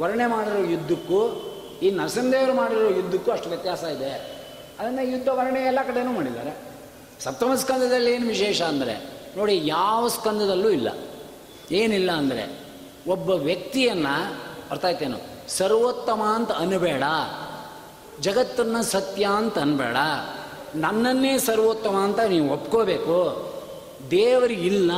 [0.00, 1.20] ವರ್ಣೆ ಮಾಡಿರೋ ಯುದ್ಧಕ್ಕೂ,
[1.82, 4.12] ಈ ನರಸಿಂಹದೇವರು ಮಾಡಿರೋ ಯುದ್ಧಕ್ಕೂ ಅಷ್ಟು ವ್ಯತ್ಯಾಸ ಇದೆ.
[4.78, 6.56] ಅದನ್ನು ಯುದ್ಧ ವರ್ಣೆ ಎಲ್ಲ ಕಡೆನೂ ಮಾಡಿದ್ದಾರೆ.
[7.20, 10.88] ಸಪ್ತಮ ಸ್ಕಂದದಲ್ಲಿ ಏನು ವಿಶೇಷ ಅಂದರೆ ನೋಡಿ, ಯಾವ ಸ್ಕಂದದಲ್ಲೂ ಇಲ್ಲ.
[11.70, 12.60] ಏನಿಲ್ಲ ಅಂದರೆ,
[13.08, 14.34] ಒಬ್ಬ ವ್ಯಕ್ತಿಯನ್ನು,
[14.70, 15.18] ಅರ್ಥ ಆಯ್ತೇನು?
[15.48, 17.02] ಸರ್ವೋತ್ತಮ ಅಂತ ಅನ್ಬೇಡ
[18.20, 19.96] ಜಗತ್ತನ್ನು ಸತ್ಯ ಅಂತ ಅನ್ಬೇಡ.
[20.74, 23.50] ನನ್ನನ್ನೇ ಸರ್ವೋತ್ತಮ ಅಂತ ನೀವು ಒಪ್ಕೋಬೇಕು.
[24.10, 24.92] ದೇವರಿಗಿಲ್ಲ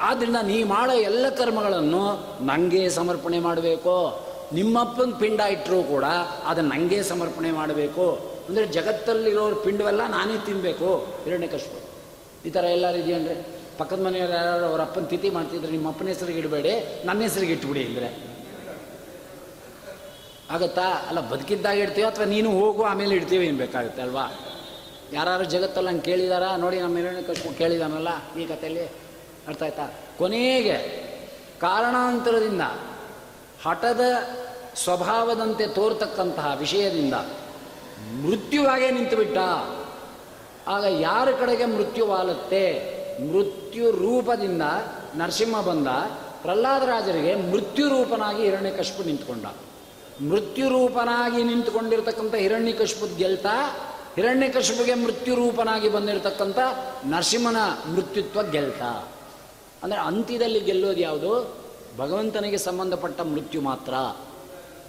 [0.00, 2.04] ಆದ್ದರಿಂದ ನೀ ಮಾಡೋ ಎಲ್ಲ ಕರ್ಮಗಳನ್ನು
[2.44, 4.22] ನನಗೆ ಸಮರ್ಪಣೆ ಮಾಡಬೇಕು.
[4.52, 6.04] ನಿಮ್ಮಪ್ಪನ ಪಿಂಡ ಇಟ್ಟರೂ ಕೂಡ
[6.46, 8.32] ಅದನ್ನು ನನಗೆ ಸಮರ್ಪಣೆ ಮಾಡಬೇಕು.
[8.48, 11.91] ಅಂದರೆ ಜಗತ್ತಲ್ಲಿರೋರು ಪಿಂಡವೆಲ್ಲ ನಾನೇ ತಿನ್ನಬೇಕು ಹಿರಣ್ಯಕಶ್ಯಪ
[12.46, 13.34] ಈ ಥರ ಎಲ್ಲರೂ ಅಂದರೆ
[13.78, 16.72] ಪಕ್ಕದ ಮನೆಯವ್ರು ಯಾರು ಅವ್ರ ಅಪ್ಪನ ತಿಥಿ ಮಾಡ್ತಿದ್ರೆ ನಿಮ್ಮ ಅಪ್ಪನ ಹೆಸರಿಗೆ ಇಡಬೇಡಿ,
[17.04, 18.08] ನನ್ನ ಹೆಸರಿಗೆ ಇಟ್ಬಿಡಿ ಅಂದರೆ.
[20.50, 20.86] ಆಗುತ್ತಾ?
[21.08, 24.24] ಅಲ್ಲ, ಬದುಕಿದ್ದಾಗ ಇಡ್ತೀವೋ ಅಥವಾ ನೀನು ಹೋಗು ಆಮೇಲೆ ಇಡ್ತೀವಿ ಏನು ಬೇಕಾಗುತ್ತೆ ಅಲ್ವಾ?
[25.12, 26.44] ಯಾರು ಜಗತ್ತಲ್ಲಿ ಹಂಗೆ ಕೇಳಿದಾರ?
[26.56, 28.84] ನೋಡಿ, ನಮ್ಮ ಹಿರಣ್ಯಕಶ್ಯಪ ಕೇಳಿದಾನಲ್ಲ, ಈ ಕಥೆಯಲ್ಲಿ
[29.48, 29.86] ಅರ್ಥ ಆಯ್ತಾ?
[30.18, 30.76] ಕೊನೆಗೆ
[31.60, 32.62] ಕಾರಣಾಂತರದಿಂದ
[33.64, 34.04] ಹಠದ
[34.74, 37.14] ಸ್ವಭಾವದಂತೆ ತೋರ್ತಕ್ಕಂತಹ ವಿಷಯದಿಂದ
[38.22, 39.38] ಮೃತ್ಯುವಾಗೇ ನಿಂತುಬಿಟ್ಟ.
[40.68, 42.64] ಆಗ ಯಾರ ಕಡೆಗೆ ಮೃತ್ಯು ವಾಲುತ್ತೆ?
[43.32, 44.62] ಮೃತ್ಯು ರೂಪದಿಂದ
[45.14, 45.86] ನರಸಿಂಹ ಬಂದ.
[46.42, 49.44] ಪ್ರಹ್ಲಾದರಾಜರಿಗೆ ಮೃತ್ಯು ರೂಪನಾಗಿ ಹಿರಣ್ಯಕಶ್ಯಪು ನಿಂತ್ಕೊಂಡ.
[50.28, 53.76] ಮೃತ್ಯು ರೂಪನಾಗಿ ನಿಂತುಕೊಂಡಿರ್ತಕ್ಕಂಥ ಹಿರಣ್ಯಕಶ್ಯಪದ ಗೆಲ್ತಾ.
[54.94, 56.58] ಮೃತ್ಯು ರೂಪನಾಗಿ ಬಂದಿರತಕ್ಕಂಥ
[57.04, 57.56] ನರಸಿಂಹನ
[57.94, 59.08] ಮೃತ್ಯುತ್ವ ಗೆಲ್ತಾ.
[59.82, 61.62] ಅಂದರೆ ಅಂತ್ಯದಲ್ಲಿ ಗೆಲ್ಲೋದು ಯಾವುದು?
[61.98, 63.94] ಭಗವಂತನಿಗೆ ಸಂಬಂಧಪಟ್ಟ ಮೃತ್ಯು ಮಾತ್ರ.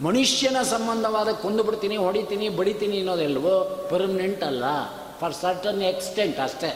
[0.03, 3.87] ಮನುಷ್ಯನ ಸಂಬಂಧವಾದ ಕೊಂದು ಬಿಡ್ತೀನಿ, ಹೊಡಿತೀನಿ, ಬಡಿತೀನಿ ಅನ್ನೋದೆಲ್ವೋ?
[3.91, 4.63] ಪರ್ಮನೆಂಟ್ ಅಲ್ಲ.
[5.23, 6.69] ಫಾರ್ ಸರ್ಟನ್ ಎಕ್ಸ್ಟೆಂಟ್ ಅಷ್ಟೇ.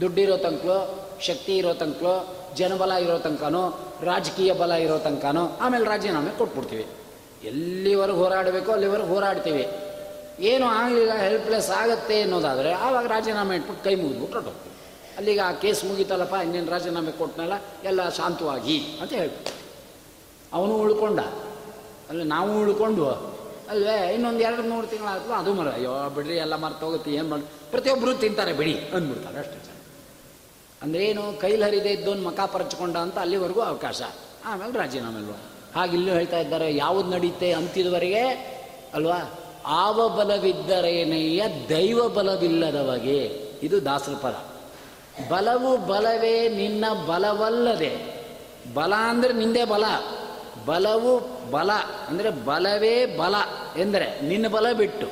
[0.00, 0.78] ದುಡ್ಡಿರೋ ತನಕಲೋ,
[1.20, 3.62] ಶಕ್ತಿ ಇರೋ ತನಕಲೋ, ಜನಬಲ ಇರೋ ತನಕನೋ,
[4.02, 6.86] ರಾಜಕೀಯ ಬಲ ಇರೋ ತನಕನೋ, ಆಮೇಲೆ ರಾಜೀನಾಮೆ ಕೊಟ್ಬಿಡ್ತೀವಿ.
[7.44, 9.64] ಎಲ್ಲಿವರೆಗೆ ಹೋರಾಡಬೇಕೋ ಅಲ್ಲಿವರೆಗೆ ಹೋರಾಡ್ತೀವಿ.
[10.40, 14.74] ಏನು ಆಗಲಿಲ್ಲ ಹೆಲ್ಪ್ಲೆಸ್ ಆಗುತ್ತೆ ಅನ್ನೋದಾದರೆ ಆವಾಗ ರಾಜೀನಾಮೆ ಇಟ್ಬಿಟ್ಟು ಕೈ ಮುಗಿದ್ಬಿಟ್ಟು ಹೊರಟೋಗ್ತೀವಿ
[15.16, 17.52] ಅಲ್ಲಿಗೆ ಆ ಕೇಸ್ ಮುಗೀತಲ್ಲಪ್ಪ, ಇನ್ನೇನು ರಾಜೀನಾಮೆ ಕೊಟ್ಟನಲ್ಲ
[17.84, 19.52] ಎಲ್ಲ ಶಾಂತವಾಗಿ ಅಂತ ಹೇಳ್ಬಿಟ್ಟು.
[20.52, 21.20] ಅವನು ಉಳ್ಕೊಂಡ.
[22.10, 23.37] ಅಲ್ಲಿ ನಾವು ಉಳ್ಕೊಂಡು
[23.70, 24.14] ಅಲ್ವೇ?
[24.14, 25.68] ಇನ್ನೊಂದು ಎರಡು ಮೂರು ತಿಂಗಳಾಗ್ತದೆ ಅದು ಮರ.
[25.68, 29.74] ಅಯ್ಯೋ, ಬಿಡ್ರಿ, ಎಲ್ಲ ಮರ್ತು ಹೋಗುತ್ತೆ, ಏನು ಮಾಡಿ ಪ್ರತಿಯೊಬ್ಬರು ತಿಂತಾರೆ, ಬಿಡಿ, ಅಂದ್ಬಿಡ್ತಾರೆ, ಅಷ್ಟೇ
[30.82, 34.02] ಅಂದ್ರೆ ಏನು ಕೈಲಿ ಹರಿದೇ ಇದ್ದೊಂದು ಮಕ ಪರಚ್ಕೊಂಡ ಅಂತ ಅಲ್ಲಿವರೆಗೂ ಅವಕಾಶ.
[34.44, 35.84] ಆಮೇಲೆ ರಾಜೀನಾಮೆ ಅಲ್ವಾ?
[35.84, 38.22] ಇಲ್ಲೂ ಹೇಳ್ತಾ ಇದ್ದಾರೆ, ಯಾವುದು ನಡೀತೆ ಅಂತಿದವರೆಗೆ,
[38.94, 39.18] ಅಲ್ವಾ?
[39.66, 43.18] ಆವ ಬಲವಿದ್ದರೇನೆಯ ದೈವ ಬಲವಿಲ್ಲದವಗೆ
[43.62, 44.36] ಇದು ದಾಸರ ಪದ
[45.28, 47.92] ಬಲವು ಬಲವೇ ನಿನ್ನ ಬಲವಲ್ಲದೆ.
[48.74, 49.84] ಬಲ ಅಂದರೆ ನಿಂದೇ ಬಲ.
[50.68, 51.12] ಬಲವು
[51.50, 51.70] ಬಲ,
[52.08, 53.34] ಅಂದರೆ ಬಲವೇ ಬಲ
[53.76, 55.06] ಎಂದರೆ ನಿನ್ನ ಬಲ ಬಿಟ್ಟು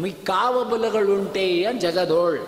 [0.00, 2.40] ಮಿಕ್ಕಾವ ಬಲಗಳುಂಟೆಯ ಜಗದೋಳ್.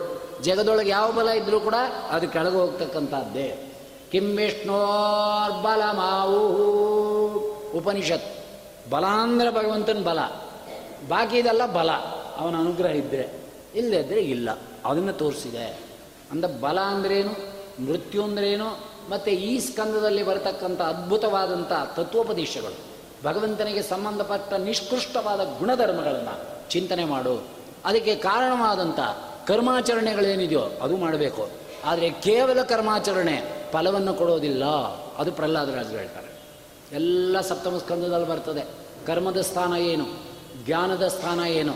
[0.43, 1.75] ಜಗದೊಳಗೆ ಯಾವ ಬಲ ಇದ್ರೂ ಕೂಡ
[2.11, 3.73] ಅದು ಕೆಳಗೆ ಹೋಗ್ತಕ್ಕಂಥದ್ದೇ.
[4.13, 6.43] ಕಿಂ ವಿಷ್ಣೋರ್ಬಲ ಮಾವು
[7.79, 8.45] ಉಪನಿಷತ್
[8.91, 10.19] ಬಲ ಅಂದರೆ ಭಗವಂತನ ಬಲ.
[11.09, 11.91] ಬಾಕಿ ಇದೆಲ್ಲ ಬಲ.
[12.37, 13.29] ಅವನ ಅನುಗ್ರಹ ಇದ್ದರೆ
[13.75, 14.59] ಇಲ್ಲದಿದ್ರೆ ಇಲ್ಲ.
[14.85, 15.79] ಅದನ್ನು ತೋರಿಸಿದೆ.
[16.31, 17.33] ಅಂದ ಬಲ ಅಂದ್ರೇನು?
[17.85, 18.96] ಮೃತ್ಯು ಅಂದ್ರೇನು?
[19.11, 22.97] ಮತ್ತು ಈ ಸ್ಕಂದದಲ್ಲಿ ಬರತಕ್ಕಂಥ ಅದ್ಭುತವಾದಂಥ ತತ್ವೋಪದೇಶಗಳು.
[23.25, 27.45] ಭಗವಂತನಿಗೆ ಸಂಬಂಧಪಟ್ಟ ನಿಷ್ಕೃಷ್ಟವಾದ ಗುಣಧರ್ಮಗಳನ್ನು ಚಿಂತನೆ ಮಾಡು.
[27.85, 29.01] ಅದಕ್ಕೆ ಕಾರಣವಾದಂಥ
[29.47, 31.49] ಕರ್ಮಾಚರಣೆಗಳೇನಿದೆಯೋ ಅದು ಮಾಡಬೇಕು.
[31.85, 34.65] ಆದರೆ ಕೇವಲ ಕರ್ಮಾಚರಣೆ ಫಲವನ್ನು ಕೊಡೋದಿಲ್ಲ.
[35.19, 36.43] ಅದು ಪ್ರಹ್ಲಾದರಾಜರು ಹೇಳ್ತಾರೆ.
[36.93, 38.65] ಎಲ್ಲ ಸಪ್ತಮ ಸ್ಕಂದದಲ್ಲಿ ಬರ್ತದೆ.
[39.07, 40.07] ಕರ್ಮದ ಸ್ಥಾನ ಏನು?
[40.67, 41.73] ಜ್ಞಾನದ ಸ್ಥಾನ ಏನು?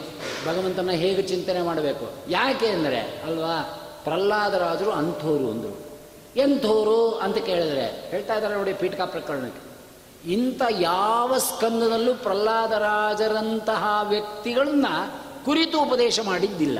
[0.47, 2.31] ಭಗವಂತನ ಹೇಗೆ ಚಿಂತನೆ ಮಾಡಬೇಕು?
[2.31, 3.81] ಯಾಕೆ ಅಂದರೆ, ಅಲ್ವಾ?
[4.05, 5.90] ಪ್ರಹ್ಲಾದರಾಜರು ಅಂಥವರು ಅಂದರು.
[6.37, 9.71] ಎಂಥೋರು ಅಂತ ಕೇಳಿದ್ರೆ, ಹೇಳ್ತಾ ಇದ್ದಾರೆ ನೋಡಿ ಪೀಠಕ ಪ್ರಕರಣಕ್ಕೆ.
[10.33, 14.87] ಇಂಥ ಯಾವ ಸ್ಕಂದದಲ್ಲೂ ಪ್ರಹ್ಲಾದರಾಜರಂತಹ ವ್ಯಕ್ತಿಗಳನ್ನ
[15.45, 16.79] ಕುರಿತು ಉಪದೇಶ ಮಾಡಿದ್ದಿಲ್ಲ.